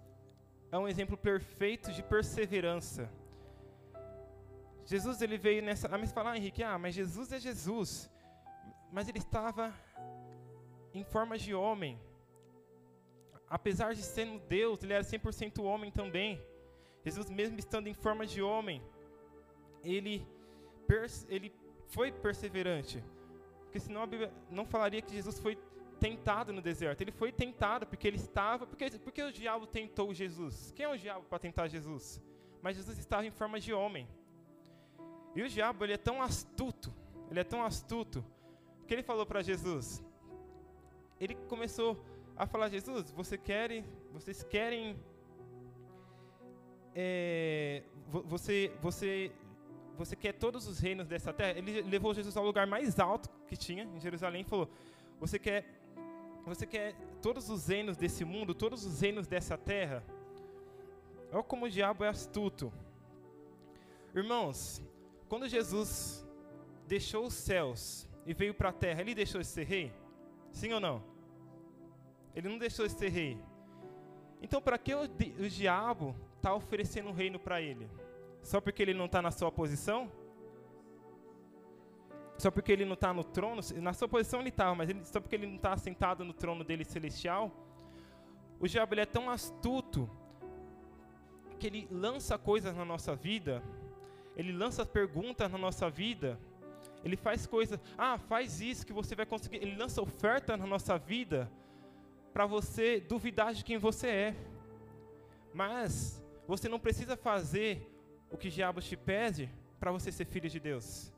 é 0.72 0.76
um 0.78 0.88
exemplo 0.88 1.16
perfeito 1.16 1.92
de 1.92 2.02
perseverança. 2.02 3.08
Jesus 4.84 5.22
ele 5.22 5.38
veio 5.38 5.62
nessa. 5.62 5.88
Ah, 5.88 5.96
mas 5.96 6.12
falar, 6.12 6.36
Henrique, 6.36 6.62
ah, 6.62 6.76
mas 6.76 6.94
Jesus 6.94 7.32
é 7.32 7.38
Jesus. 7.38 8.10
Mas 8.92 9.08
ele 9.08 9.18
estava 9.18 9.72
em 10.92 11.04
forma 11.04 11.38
de 11.38 11.54
homem. 11.54 11.98
Apesar 13.48 13.94
de 13.94 14.02
sendo 14.02 14.38
Deus, 14.48 14.82
ele 14.82 14.92
era 14.92 15.04
100% 15.04 15.62
homem 15.62 15.90
também. 15.90 16.42
Jesus, 17.04 17.28
mesmo 17.30 17.58
estando 17.58 17.86
em 17.86 17.94
forma 17.94 18.26
de 18.26 18.40
homem, 18.42 18.82
ele, 19.82 20.26
ele 21.28 21.52
foi 21.88 22.10
perseverante. 22.10 23.04
Porque 23.64 23.78
senão 23.78 24.02
a 24.02 24.06
Bíblia 24.06 24.32
não 24.50 24.64
falaria 24.64 25.02
que 25.02 25.12
Jesus 25.12 25.38
foi 25.38 25.58
tentado 26.00 26.52
no 26.52 26.62
deserto. 26.62 27.00
Ele 27.00 27.12
foi 27.12 27.32
tentado 27.32 27.86
porque 27.86 28.06
ele 28.06 28.16
estava. 28.16 28.66
Porque, 28.66 28.90
porque 28.98 29.22
o 29.22 29.32
diabo 29.32 29.66
tentou 29.66 30.12
Jesus? 30.14 30.72
Quem 30.74 30.86
é 30.86 30.88
o 30.88 30.98
diabo 30.98 31.24
para 31.28 31.38
tentar 31.38 31.68
Jesus? 31.68 32.20
Mas 32.62 32.76
Jesus 32.76 32.98
estava 32.98 33.26
em 33.26 33.30
forma 33.30 33.60
de 33.60 33.72
homem. 33.72 34.08
E 35.34 35.42
o 35.42 35.48
diabo, 35.48 35.84
ele 35.84 35.94
é 35.94 35.98
tão 35.98 36.22
astuto, 36.22 36.94
ele 37.30 37.40
é 37.40 37.44
tão 37.44 37.64
astuto, 37.64 38.24
que 38.86 38.94
ele 38.94 39.02
falou 39.02 39.26
para 39.26 39.42
Jesus. 39.42 40.02
Ele 41.18 41.34
começou 41.48 42.02
a 42.36 42.46
falar: 42.46 42.68
Jesus, 42.68 43.10
você 43.10 43.38
querem, 43.38 43.84
vocês 44.12 44.42
querem. 44.42 44.96
É, 46.94 47.82
você, 48.06 48.72
você, 48.80 49.32
você 49.96 50.14
quer 50.14 50.32
todos 50.34 50.66
os 50.66 50.78
reinos 50.78 51.08
dessa 51.08 51.32
terra? 51.32 51.58
Ele 51.58 51.82
levou 51.82 52.14
Jesus 52.14 52.36
ao 52.36 52.44
lugar 52.44 52.66
mais 52.66 52.98
alto 52.98 53.28
que 53.46 53.56
tinha 53.56 53.84
em 53.84 54.00
Jerusalém 54.00 54.42
e 54.42 54.44
falou: 54.44 54.68
Você 55.18 55.38
quer, 55.38 55.64
você 56.44 56.66
quer 56.66 56.94
todos 57.20 57.48
os 57.48 57.66
reinos 57.66 57.96
desse 57.96 58.24
mundo, 58.24 58.54
todos 58.54 58.84
os 58.84 59.00
reinos 59.00 59.26
dessa 59.26 59.56
terra? 59.56 60.04
Olha 61.32 61.42
como 61.42 61.66
o 61.66 61.70
diabo 61.70 62.04
é 62.04 62.08
astuto. 62.08 62.72
Irmãos, 64.14 64.80
quando 65.28 65.48
Jesus 65.48 66.24
deixou 66.86 67.26
os 67.26 67.34
céus 67.34 68.08
e 68.24 68.32
veio 68.32 68.54
para 68.54 68.68
a 68.68 68.72
terra, 68.72 69.00
ele 69.00 69.14
deixou 69.14 69.40
de 69.40 69.46
ser 69.46 69.64
rei? 69.64 69.92
Sim 70.52 70.72
ou 70.72 70.80
não? 70.80 71.13
Ele 72.34 72.48
não 72.48 72.58
deixou 72.58 72.86
de 72.86 72.92
ser 72.92 73.08
rei. 73.08 73.38
Então, 74.42 74.60
para 74.60 74.76
que 74.76 74.94
o, 74.94 75.02
o 75.02 75.48
diabo 75.48 76.14
está 76.36 76.54
oferecendo 76.54 77.08
um 77.08 77.12
reino 77.12 77.38
para 77.38 77.60
ele? 77.60 77.88
Só 78.42 78.60
porque 78.60 78.82
ele 78.82 78.94
não 78.94 79.06
está 79.06 79.22
na 79.22 79.30
sua 79.30 79.50
posição? 79.50 80.10
Só 82.36 82.50
porque 82.50 82.72
ele 82.72 82.84
não 82.84 82.94
está 82.94 83.12
no 83.12 83.24
trono? 83.24 83.62
Na 83.76 83.92
sua 83.92 84.08
posição 84.08 84.40
ele 84.40 84.48
estava, 84.48 84.74
mas 84.74 84.90
ele, 84.90 85.04
só 85.04 85.20
porque 85.20 85.36
ele 85.36 85.46
não 85.46 85.56
está 85.56 85.76
sentado 85.76 86.24
no 86.24 86.32
trono 86.32 86.64
dele 86.64 86.84
celestial? 86.84 87.50
O 88.60 88.66
diabo 88.66 88.94
é 88.96 89.06
tão 89.06 89.30
astuto 89.30 90.10
que 91.58 91.66
ele 91.68 91.88
lança 91.90 92.36
coisas 92.36 92.76
na 92.76 92.84
nossa 92.84 93.14
vida 93.14 93.62
ele 94.36 94.52
lança 94.52 94.84
perguntas 94.84 95.50
na 95.50 95.58
nossa 95.58 95.88
vida, 95.88 96.38
ele 97.04 97.16
faz 97.16 97.46
coisas, 97.46 97.78
ah, 97.96 98.18
faz 98.18 98.60
isso 98.60 98.86
que 98.86 98.92
você 98.92 99.14
vai 99.14 99.26
conseguir. 99.26 99.58
Ele 99.58 99.76
lança 99.76 100.02
oferta 100.02 100.56
na 100.56 100.66
nossa 100.66 100.98
vida 100.98 101.50
para 102.34 102.46
você 102.46 102.98
duvidar 102.98 103.54
de 103.54 103.64
quem 103.64 103.78
você 103.78 104.08
é. 104.08 104.34
Mas 105.54 106.20
você 106.48 106.68
não 106.68 106.80
precisa 106.80 107.16
fazer 107.16 107.88
o 108.28 108.36
que 108.36 108.50
diabo 108.50 108.80
te 108.80 108.96
pede 108.96 109.48
para 109.78 109.92
você 109.92 110.10
ser 110.10 110.24
filho 110.24 110.50
de 110.50 110.58
Deus. 110.58 111.12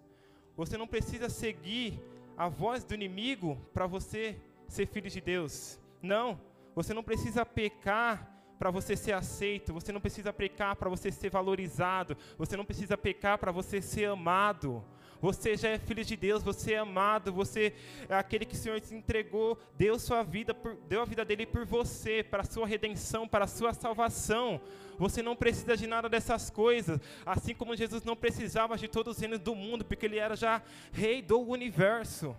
Você 0.55 0.77
não 0.77 0.87
precisa 0.87 1.31
seguir 1.31 1.99
a 2.37 2.49
voz 2.49 2.85
do 2.85 2.95
inimigo 2.95 3.59
para 3.73 3.87
você 3.87 4.39
ser 4.69 4.87
filho 4.87 5.09
de 5.09 5.23
Deus. 5.23 5.81
Não, 6.03 6.39
você 6.75 6.93
não 6.93 7.03
precisa 7.03 7.47
pecar 7.47 8.31
para 8.59 8.71
você 8.71 8.95
ser 8.95 9.13
aceito, 9.13 9.73
você 9.73 9.93
não 9.93 10.01
precisa 10.01 10.35
pecar 10.35 10.77
para 10.77 10.91
você 10.91 11.11
ser 11.11 11.31
valorizado, 11.31 12.15
você 12.37 12.57
não 12.59 12.65
precisa 12.65 12.97
pecar 12.97 13.39
para 13.39 13.51
você 13.51 13.81
ser 13.81 14.07
amado. 14.11 14.85
Você 15.21 15.57
já 15.57 15.71
é 15.71 15.79
filho 15.79 16.05
de 16.05 16.17
Deus, 16.17 16.43
você 16.43 16.75
é 16.75 16.79
amado, 16.79 17.33
você 17.33 17.73
é 18.09 18.15
aquele 18.15 18.45
que 18.45 18.55
o 18.55 18.59
Senhor 18.59 18.81
te 18.81 18.95
entregou, 18.95 19.59
deu 19.77 19.99
sua 19.99 20.23
vida, 20.23 20.53
por, 20.53 20.77
deu 20.89 21.01
a 21.01 21.05
vida 21.05 21.25
dele 21.25 21.47
por 21.47 21.65
você, 21.65 22.23
para 22.23 22.43
a 22.43 22.47
sua 22.47 22.67
redenção, 22.67 23.27
para 23.27 23.45
a 23.45 23.49
sua 23.49 23.73
salvação. 23.73 24.61
Você 24.99 25.23
não 25.23 25.37
precisa 25.37 25.77
de 25.77 25.87
nada 25.87 26.09
dessas 26.09 26.51
coisas, 26.51 27.01
assim 27.25 27.55
como 27.55 27.77
Jesus 27.77 28.03
não 28.05 28.17
precisava 28.17 28.77
de 28.77 28.89
todos 28.89 29.17
os 29.17 29.21
reinos 29.21 29.41
do 29.41 29.55
mundo, 29.55 29.85
porque 29.85 30.07
ele 30.07 30.19
era 30.19 30.37
já 30.37 30.63
rei 30.93 31.23
do 31.23 31.41
universo. 31.41 32.37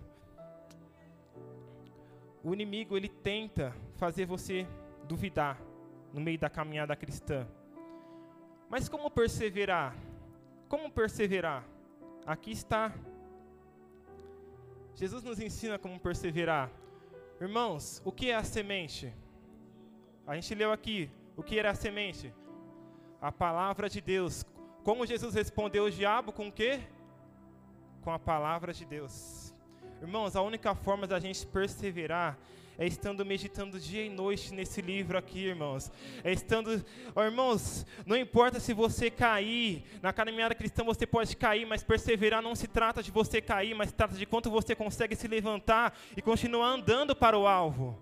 O 2.42 2.54
inimigo 2.54 2.96
ele 2.96 3.08
tenta 3.08 3.74
fazer 3.96 4.24
você 4.24 4.66
duvidar 5.04 5.60
no 6.12 6.20
meio 6.20 6.38
da 6.38 6.48
caminhada 6.48 6.94
cristã. 6.94 7.46
Mas 8.68 8.88
como 8.88 9.10
perseverar? 9.10 9.96
Como 10.68 10.90
perseverar? 10.90 11.64
Aqui 12.28 12.50
está. 12.50 12.92
Jesus 14.94 15.22
nos 15.22 15.40
ensina 15.40 15.78
como 15.78 15.98
perseverar. 15.98 16.70
Irmãos, 17.40 18.02
o 18.04 18.12
que 18.12 18.30
é 18.30 18.34
a 18.34 18.44
semente? 18.44 19.14
A 20.26 20.34
gente 20.34 20.54
leu 20.54 20.70
aqui. 20.70 21.10
O 21.38 21.42
que 21.42 21.58
era 21.58 21.70
a 21.70 21.74
semente? 21.74 22.30
A 23.18 23.32
palavra 23.32 23.88
de 23.88 24.02
Deus. 24.02 24.44
Como 24.84 25.06
Jesus 25.06 25.34
respondeu 25.34 25.84
o 25.84 25.90
diabo 25.90 26.30
com 26.30 26.48
o 26.48 26.52
quê? 26.52 26.82
Com 28.02 28.10
a 28.10 28.18
palavra 28.18 28.74
de 28.74 28.84
Deus. 28.84 29.54
Irmãos, 30.02 30.36
a 30.36 30.42
única 30.42 30.74
forma 30.74 31.06
da 31.06 31.18
gente 31.18 31.46
perseverar 31.46 32.36
é 32.78 32.86
estando 32.86 33.26
meditando 33.26 33.80
dia 33.80 34.04
e 34.04 34.08
noite 34.08 34.54
nesse 34.54 34.80
livro 34.80 35.18
aqui, 35.18 35.46
irmãos. 35.46 35.90
É 36.22 36.32
estando, 36.32 36.84
oh, 37.12 37.22
irmãos, 37.22 37.84
não 38.06 38.16
importa 38.16 38.60
se 38.60 38.72
você 38.72 39.10
cair, 39.10 39.82
na 40.00 40.12
caminhada 40.12 40.54
cristã 40.54 40.84
você 40.84 41.04
pode 41.04 41.36
cair, 41.36 41.66
mas 41.66 41.82
perseverar 41.82 42.40
não 42.40 42.54
se 42.54 42.68
trata 42.68 43.02
de 43.02 43.10
você 43.10 43.40
cair, 43.40 43.74
mas 43.74 43.90
trata 43.90 44.14
de 44.14 44.24
quanto 44.24 44.48
você 44.48 44.76
consegue 44.76 45.16
se 45.16 45.26
levantar 45.26 45.98
e 46.16 46.22
continuar 46.22 46.68
andando 46.68 47.16
para 47.16 47.36
o 47.36 47.48
alvo. 47.48 47.98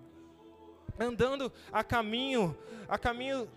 Andando 0.99 1.51
a 1.71 1.83
caminho, 1.83 2.55
a 2.87 2.99
caminho 2.99 3.49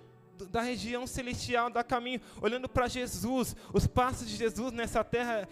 da 0.49 0.61
região 0.61 1.07
celestial, 1.07 1.71
da 1.71 1.83
caminho, 1.85 2.21
olhando 2.41 2.69
para 2.69 2.89
Jesus. 2.89 3.55
Os 3.73 3.87
passos 3.87 4.29
de 4.29 4.37
Jesus 4.37 4.73
nessa 4.73 5.05
terra 5.05 5.49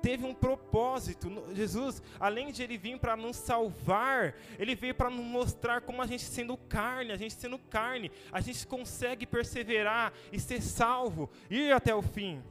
teve 0.00 0.24
um 0.24 0.34
propósito. 0.34 1.30
Jesus, 1.54 2.02
além 2.18 2.52
de 2.52 2.62
ele 2.62 2.78
vir 2.78 2.98
para 2.98 3.16
nos 3.16 3.36
salvar, 3.36 4.34
ele 4.58 4.74
veio 4.74 4.94
para 4.94 5.10
nos 5.10 5.24
mostrar 5.24 5.80
como 5.82 6.02
a 6.02 6.06
gente 6.06 6.22
sendo 6.22 6.56
carne, 6.56 7.12
a 7.12 7.16
gente 7.16 7.34
sendo 7.34 7.58
carne, 7.58 8.10
a 8.32 8.40
gente 8.40 8.66
consegue 8.66 9.26
perseverar 9.26 10.12
e 10.32 10.38
ser 10.38 10.62
salvo, 10.62 11.30
ir 11.50 11.72
até 11.72 11.94
o 11.94 12.02
fim. 12.02 12.42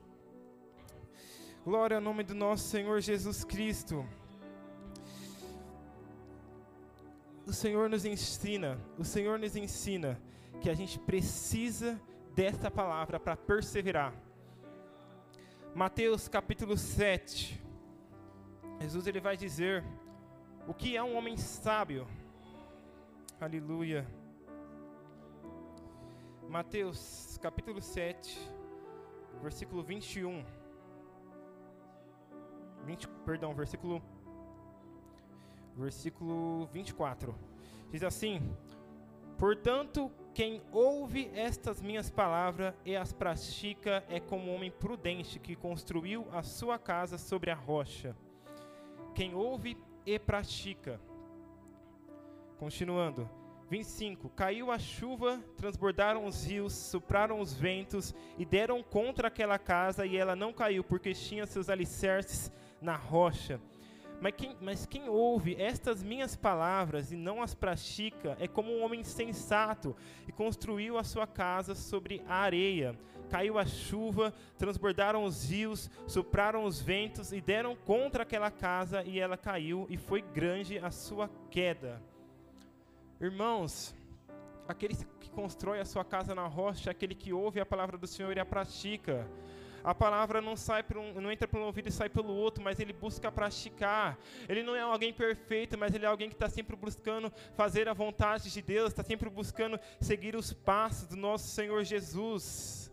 Glória 1.63 1.97
ao 1.97 2.02
nome 2.02 2.23
do 2.23 2.34
nosso 2.34 2.67
Senhor 2.69 3.02
Jesus 3.02 3.43
Cristo. 3.43 4.06
O 7.45 7.54
Senhor 7.54 7.89
nos 7.89 8.06
ensina, 8.06 8.80
o 8.97 9.04
Senhor 9.04 9.39
nos 9.39 9.56
ensina 9.56 10.21
que 10.59 10.69
a 10.69 10.73
gente 10.73 10.99
precisa 10.99 11.99
desta 12.35 12.69
palavra 12.69 13.19
para 13.19 13.35
perseverar. 13.35 14.13
Mateus 15.73 16.27
capítulo 16.27 16.77
7. 16.77 17.63
Jesus 18.81 19.07
ele 19.07 19.19
vai 19.19 19.37
dizer 19.37 19.83
o 20.67 20.73
que 20.73 20.97
é 20.97 21.03
um 21.03 21.15
homem 21.15 21.37
sábio. 21.37 22.07
Aleluia. 23.39 24.05
Mateus 26.49 27.37
capítulo 27.41 27.81
7, 27.81 28.37
versículo 29.41 29.83
21. 29.83 30.43
20, 32.85 33.07
perdão, 33.25 33.53
versículo 33.53 34.01
versículo 35.77 36.65
24. 36.73 37.33
Diz 37.91 38.03
assim: 38.03 38.41
Portanto, 39.37 40.11
quem 40.39 40.62
ouve 40.71 41.30
estas 41.36 41.82
minhas 41.82 42.10
palavras 42.10 42.73
e 42.86 42.95
as 42.95 43.12
pratica 43.12 44.06
é 44.08 44.21
como 44.21 44.49
um 44.49 44.56
homem 44.56 44.71
prudente 44.71 45.38
que 45.38 45.54
construiu 45.54 46.25
a 46.32 46.41
sua 46.41 46.80
casa 46.80 47.17
sobre 47.17 47.52
a 47.52 47.56
rocha. 47.56 48.15
Quem 49.13 49.36
ouve 49.36 49.75
e 50.06 50.17
pratica. 50.17 50.97
Continuando. 52.58 53.30
25. 53.69 54.30
Caiu 54.30 54.71
a 54.71 54.80
chuva, 54.80 55.43
transbordaram 55.58 56.25
os 56.25 56.45
rios, 56.45 56.71
sopraram 56.71 57.41
os 57.41 57.54
ventos 57.54 58.15
e 58.38 58.45
deram 58.45 58.82
contra 58.82 59.28
aquela 59.28 59.60
casa, 59.60 60.06
e 60.06 60.15
ela 60.15 60.38
não 60.38 60.54
caiu, 60.54 60.86
porque 60.86 61.13
tinha 61.13 61.45
seus 61.45 61.67
alicerces 61.67 62.49
na 62.82 62.95
rocha. 62.95 63.60
Mas 64.21 64.34
quem, 64.36 64.58
mas 64.60 64.86
quem 64.86 65.08
ouve 65.08 65.55
estas 65.55 66.03
minhas 66.03 66.36
palavras 66.36 67.12
e 67.12 67.15
não 67.15 67.41
as 67.41 67.53
pratica 67.53 68.36
é 68.39 68.47
como 68.47 68.71
um 68.71 68.84
homem 68.84 69.03
sensato 69.03 69.95
e 70.27 70.32
construiu 70.32 70.97
a 70.97 71.03
sua 71.03 71.25
casa 71.25 71.73
sobre 71.73 72.21
a 72.27 72.36
areia. 72.36 72.97
Caiu 73.29 73.58
a 73.58 73.65
chuva, 73.65 74.34
transbordaram 74.58 75.23
os 75.23 75.49
rios, 75.49 75.89
sopraram 76.08 76.65
os 76.65 76.82
ventos 76.82 77.32
e 77.32 77.39
deram 77.39 77.75
contra 77.75 78.23
aquela 78.23 78.51
casa 78.51 79.03
e 79.03 79.19
ela 79.19 79.38
caiu 79.38 79.86
e 79.89 79.97
foi 79.97 80.21
grande 80.21 80.77
a 80.79 80.91
sua 80.91 81.29
queda. 81.49 82.01
Irmãos, 83.21 83.95
aquele 84.67 84.95
que 85.19 85.29
constrói 85.29 85.79
a 85.79 85.86
sua 85.86 86.03
casa 86.03 86.36
na 86.36 86.47
rocha, 86.47 86.91
aquele 86.91 87.15
que 87.15 87.32
ouve 87.32 87.60
a 87.60 87.65
palavra 87.65 87.97
do 87.97 88.08
Senhor 88.08 88.36
e 88.36 88.39
a 88.39 88.45
pratica. 88.45 89.27
A 89.83 89.95
palavra 89.95 90.41
não 90.41 90.55
sai 90.55 90.83
um, 90.95 91.21
não 91.21 91.31
entra 91.31 91.47
pelo 91.47 91.65
ouvido 91.65 91.87
e 91.89 91.91
sai 91.91 92.09
pelo 92.09 92.33
outro, 92.33 92.63
mas 92.63 92.79
ele 92.79 92.93
busca 92.93 93.31
praticar. 93.31 94.17
Ele 94.47 94.63
não 94.63 94.75
é 94.75 94.81
alguém 94.81 95.13
perfeito, 95.13 95.77
mas 95.77 95.93
ele 95.93 96.05
é 96.05 96.07
alguém 96.07 96.29
que 96.29 96.35
está 96.35 96.49
sempre 96.49 96.75
buscando 96.75 97.31
fazer 97.53 97.87
a 97.87 97.93
vontade 97.93 98.51
de 98.51 98.61
Deus, 98.61 98.89
está 98.89 99.03
sempre 99.03 99.29
buscando 99.29 99.79
seguir 99.99 100.35
os 100.35 100.53
passos 100.53 101.07
do 101.07 101.15
nosso 101.15 101.47
Senhor 101.47 101.83
Jesus. 101.83 102.91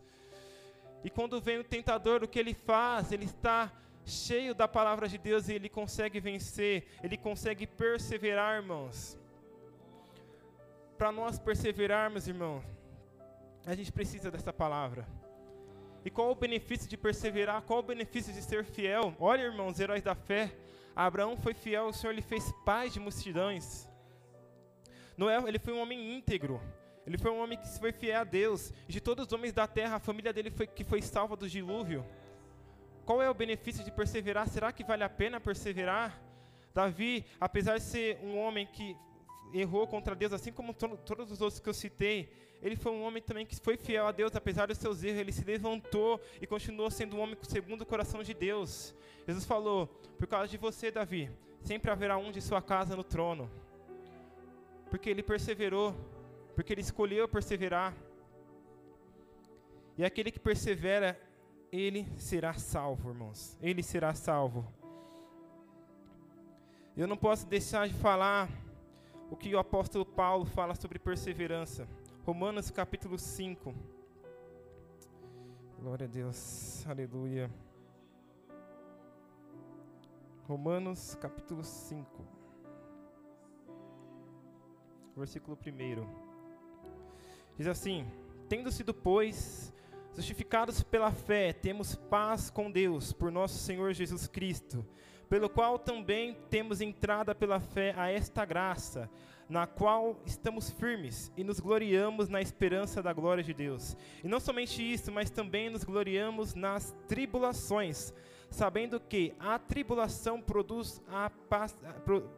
E 1.03 1.09
quando 1.09 1.39
vem 1.39 1.59
o 1.59 1.63
tentador, 1.63 2.23
o 2.23 2.27
que 2.27 2.39
ele 2.39 2.53
faz? 2.53 3.11
Ele 3.11 3.25
está 3.25 3.71
cheio 4.05 4.55
da 4.55 4.67
palavra 4.67 5.07
de 5.07 5.17
Deus 5.17 5.49
e 5.49 5.53
ele 5.53 5.67
consegue 5.67 6.19
vencer, 6.19 6.87
ele 7.03 7.17
consegue 7.17 7.67
perseverar, 7.67 8.61
irmãos. 8.61 9.17
Para 10.97 11.11
nós 11.11 11.37
perseverarmos, 11.37 12.27
irmão, 12.27 12.63
a 13.65 13.75
gente 13.75 13.91
precisa 13.91 14.31
dessa 14.31 14.53
palavra. 14.53 15.05
E 16.05 16.09
qual 16.09 16.31
o 16.31 16.35
benefício 16.35 16.87
de 16.89 16.95
perseverar? 16.95 17.61
Qual 17.61 17.79
o 17.79 17.83
benefício 17.83 18.33
de 18.33 18.41
ser 18.41 18.63
fiel? 18.63 19.15
Olha, 19.19 19.43
irmãos, 19.43 19.79
heróis 19.79 20.01
da 20.01 20.15
fé. 20.15 20.53
Abraão 20.95 21.37
foi 21.37 21.53
fiel, 21.53 21.87
o 21.87 21.93
Senhor 21.93 22.13
lhe 22.13 22.21
fez 22.21 22.51
paz 22.65 22.93
de 22.93 22.99
multidões. 22.99 23.87
Noé, 25.15 25.37
ele 25.47 25.59
foi 25.59 25.73
um 25.73 25.81
homem 25.81 26.15
íntegro. 26.15 26.61
Ele 27.05 27.17
foi 27.17 27.31
um 27.31 27.41
homem 27.41 27.57
que 27.57 27.67
foi 27.79 27.91
fiel 27.91 28.21
a 28.21 28.23
Deus. 28.23 28.73
De 28.87 28.99
todos 28.99 29.27
os 29.27 29.33
homens 29.33 29.53
da 29.53 29.67
terra, 29.67 29.95
a 29.95 29.99
família 29.99 30.33
dele 30.33 30.49
foi 30.51 30.67
que 30.67 30.83
foi 30.83 31.01
salva 31.01 31.35
do 31.35 31.47
dilúvio. 31.47 32.05
Qual 33.05 33.21
é 33.21 33.29
o 33.29 33.33
benefício 33.33 33.83
de 33.83 33.91
perseverar? 33.91 34.47
Será 34.47 34.71
que 34.71 34.83
vale 34.83 35.03
a 35.03 35.09
pena 35.09 35.39
perseverar? 35.39 36.21
Davi, 36.73 37.25
apesar 37.39 37.77
de 37.77 37.83
ser 37.83 38.19
um 38.21 38.37
homem 38.37 38.67
que 38.67 38.95
errou 39.53 39.87
contra 39.87 40.15
Deus, 40.15 40.33
assim 40.33 40.51
como 40.51 40.73
to 40.73 40.97
todos 40.97 41.31
os 41.31 41.41
outros 41.41 41.59
que 41.59 41.69
eu 41.69 41.73
citei, 41.73 42.29
ele 42.61 42.75
foi 42.75 42.91
um 42.91 43.03
homem 43.03 43.21
também 43.21 43.45
que 43.45 43.55
foi 43.55 43.77
fiel 43.77 44.07
a 44.07 44.11
Deus, 44.11 44.35
apesar 44.35 44.67
dos 44.67 44.77
seus 44.77 45.03
erros, 45.03 45.19
ele 45.19 45.31
se 45.31 45.43
levantou 45.43 46.19
e 46.41 46.47
continuou 46.47 46.89
sendo 46.89 47.15
um 47.15 47.19
homem 47.19 47.37
segundo 47.43 47.81
o 47.81 47.85
coração 47.85 48.23
de 48.23 48.33
Deus. 48.33 48.95
Jesus 49.27 49.45
falou: 49.45 49.87
Por 50.17 50.27
causa 50.27 50.47
de 50.47 50.57
você, 50.57 50.89
Davi, 50.89 51.29
sempre 51.61 51.91
haverá 51.91 52.17
um 52.17 52.31
de 52.31 52.41
sua 52.41 52.61
casa 52.61 52.95
no 52.95 53.03
trono. 53.03 53.49
Porque 54.89 55.09
ele 55.09 55.21
perseverou, 55.21 55.95
porque 56.55 56.73
ele 56.73 56.81
escolheu 56.81 57.27
perseverar. 57.27 57.93
E 59.97 60.03
aquele 60.03 60.31
que 60.31 60.39
persevera, 60.39 61.19
ele 61.71 62.07
será 62.17 62.53
salvo, 62.53 63.09
irmãos. 63.09 63.57
Ele 63.61 63.83
será 63.83 64.13
salvo. 64.13 64.65
Eu 66.95 67.05
não 67.05 67.17
posso 67.17 67.45
deixar 67.45 67.87
de 67.87 67.93
falar 67.93 68.49
o 69.29 69.35
que 69.35 69.53
o 69.53 69.59
apóstolo 69.59 70.05
Paulo 70.05 70.45
fala 70.45 70.73
sobre 70.75 70.99
perseverança. 70.99 71.87
Romanos 72.25 72.71
capítulo 72.71 73.17
5. 73.17 73.73
Glória 75.79 76.05
a 76.05 76.09
Deus, 76.09 76.85
aleluia. 76.87 77.51
Romanos 80.47 81.15
capítulo 81.15 81.61
5, 81.61 82.25
versículo 85.15 85.57
1. 85.57 86.07
Diz 87.57 87.67
assim: 87.67 88.07
Tendo 88.47 88.71
sido, 88.71 88.93
pois, 88.93 89.73
justificados 90.15 90.81
pela 90.81 91.11
fé, 91.11 91.51
temos 91.51 91.95
paz 91.95 92.49
com 92.49 92.71
Deus, 92.71 93.11
por 93.11 93.29
nosso 93.29 93.57
Senhor 93.57 93.93
Jesus 93.93 94.25
Cristo, 94.25 94.85
pelo 95.29 95.49
qual 95.49 95.77
também 95.77 96.35
temos 96.49 96.81
entrada 96.81 97.35
pela 97.35 97.59
fé 97.59 97.93
a 97.97 98.09
esta 98.09 98.45
graça 98.45 99.09
na 99.49 99.65
qual 99.65 100.19
estamos 100.25 100.69
firmes 100.69 101.31
e 101.37 101.43
nos 101.43 101.59
gloriamos 101.59 102.27
na 102.27 102.41
esperança 102.41 103.01
da 103.01 103.13
glória 103.13 103.43
de 103.43 103.53
Deus. 103.53 103.95
E 104.23 104.27
não 104.27 104.39
somente 104.39 104.81
isso, 104.81 105.11
mas 105.11 105.29
também 105.29 105.69
nos 105.69 105.83
gloriamos 105.83 106.53
nas 106.53 106.93
tribulações, 107.07 108.13
sabendo 108.49 108.99
que 108.99 109.33
a 109.39 109.59
tribulação 109.59 110.41
produz 110.41 111.01
a, 111.07 111.31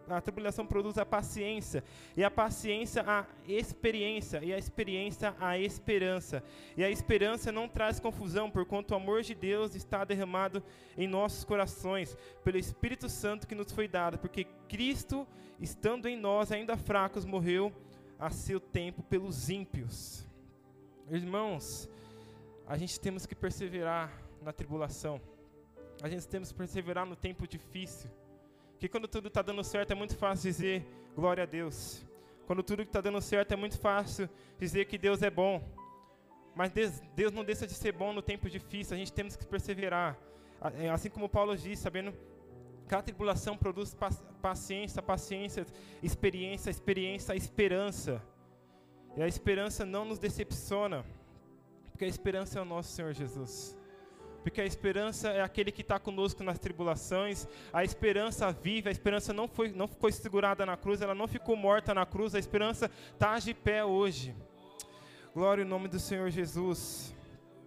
a 0.09 0.21
tribulação 0.21 0.65
produz 0.65 0.97
a 0.97 1.05
paciência, 1.05 1.83
e 2.15 2.23
a 2.23 2.31
paciência 2.31 3.03
a 3.05 3.25
experiência, 3.47 4.43
e 4.43 4.53
a 4.53 4.57
experiência 4.57 5.35
a 5.39 5.57
esperança. 5.57 6.43
E 6.75 6.83
a 6.83 6.89
esperança 6.89 7.51
não 7.51 7.67
traz 7.67 7.99
confusão, 7.99 8.49
porquanto 8.49 8.91
o 8.91 8.95
amor 8.95 9.21
de 9.21 9.35
Deus 9.35 9.75
está 9.75 10.03
derramado 10.03 10.63
em 10.97 11.07
nossos 11.07 11.43
corações 11.43 12.17
pelo 12.43 12.57
Espírito 12.57 13.07
Santo 13.07 13.47
que 13.47 13.55
nos 13.55 13.71
foi 13.71 13.87
dado, 13.87 14.17
porque 14.17 14.45
Cristo, 14.67 15.27
estando 15.59 16.07
em 16.07 16.17
nós 16.17 16.51
ainda 16.51 16.75
fracos, 16.75 17.25
morreu 17.25 17.71
a 18.17 18.29
seu 18.29 18.59
tempo 18.59 19.01
pelos 19.03 19.49
ímpios. 19.49 20.27
Irmãos, 21.09 21.89
a 22.67 22.77
gente 22.77 22.99
temos 22.99 23.25
que 23.25 23.33
perseverar 23.33 24.11
na 24.41 24.51
tribulação. 24.51 25.19
A 26.01 26.07
gente 26.07 26.27
temos 26.27 26.51
que 26.51 26.57
perseverar 26.57 27.05
no 27.05 27.15
tempo 27.15 27.45
difícil. 27.45 28.09
Que 28.79 28.87
quando 28.87 29.07
tudo 29.07 29.27
está 29.27 29.41
dando 29.41 29.63
certo 29.63 29.91
é 29.91 29.95
muito 29.95 30.15
fácil 30.15 30.49
dizer 30.49 30.85
glória 31.13 31.43
a 31.43 31.45
Deus. 31.45 32.05
Quando 32.47 32.63
tudo 32.63 32.83
está 32.83 33.01
dando 33.01 33.19
certo 33.19 33.51
é 33.51 33.55
muito 33.57 33.77
fácil 33.77 34.29
dizer 34.57 34.85
que 34.85 34.97
Deus 34.97 35.21
é 35.21 35.29
bom. 35.29 35.61
Mas 36.55 36.71
Deus, 36.71 37.33
não 37.33 37.43
deixa 37.43 37.67
de 37.67 37.73
ser 37.73 37.91
bom 37.91 38.13
no 38.13 38.21
tempo 38.21 38.49
difícil. 38.49 38.95
A 38.95 38.97
gente 38.97 39.11
temos 39.11 39.35
que 39.35 39.45
perseverar. 39.45 40.17
É, 40.77 40.89
assim 40.89 41.09
como 41.09 41.27
Paulo 41.27 41.55
diz, 41.57 41.79
sabendo 41.79 42.13
que 42.87 42.95
a 42.95 43.01
tribulação 43.01 43.57
produz 43.57 43.95
paciência, 44.41 45.01
paciência, 45.01 45.65
experiência, 46.01 46.69
experiência, 46.69 47.35
esperança. 47.35 48.21
E 49.17 49.21
a 49.21 49.27
esperança 49.27 49.85
não 49.85 50.05
nos 50.05 50.17
decepciona, 50.17 51.05
porque 51.91 52.05
a 52.05 52.07
esperança 52.07 52.57
é 52.57 52.61
o 52.61 52.65
nosso 52.65 52.91
Senhor 52.93 53.13
Jesus 53.13 53.78
porque 54.41 54.61
a 54.61 54.65
esperança 54.65 55.29
é 55.29 55.41
aquele 55.41 55.71
que 55.71 55.81
está 55.81 55.99
conosco 55.99 56.43
nas 56.43 56.57
tribulações, 56.59 57.47
a 57.71 57.83
esperança 57.83 58.51
vive, 58.51 58.89
a 58.89 58.91
esperança 58.91 59.33
não, 59.33 59.47
foi, 59.47 59.69
não 59.71 59.87
ficou 59.87 60.11
segurada 60.11 60.65
na 60.65 60.77
cruz, 60.77 61.01
ela 61.01 61.15
não 61.15 61.27
ficou 61.27 61.55
morta 61.55 61.93
na 61.93 62.05
cruz, 62.05 62.33
a 62.33 62.39
esperança 62.39 62.89
está 63.13 63.37
de 63.39 63.53
pé 63.53 63.83
hoje. 63.83 64.35
Glória 65.33 65.61
em 65.61 65.65
nome 65.65 65.87
do 65.87 65.99
Senhor 65.99 66.29
Jesus. 66.29 67.13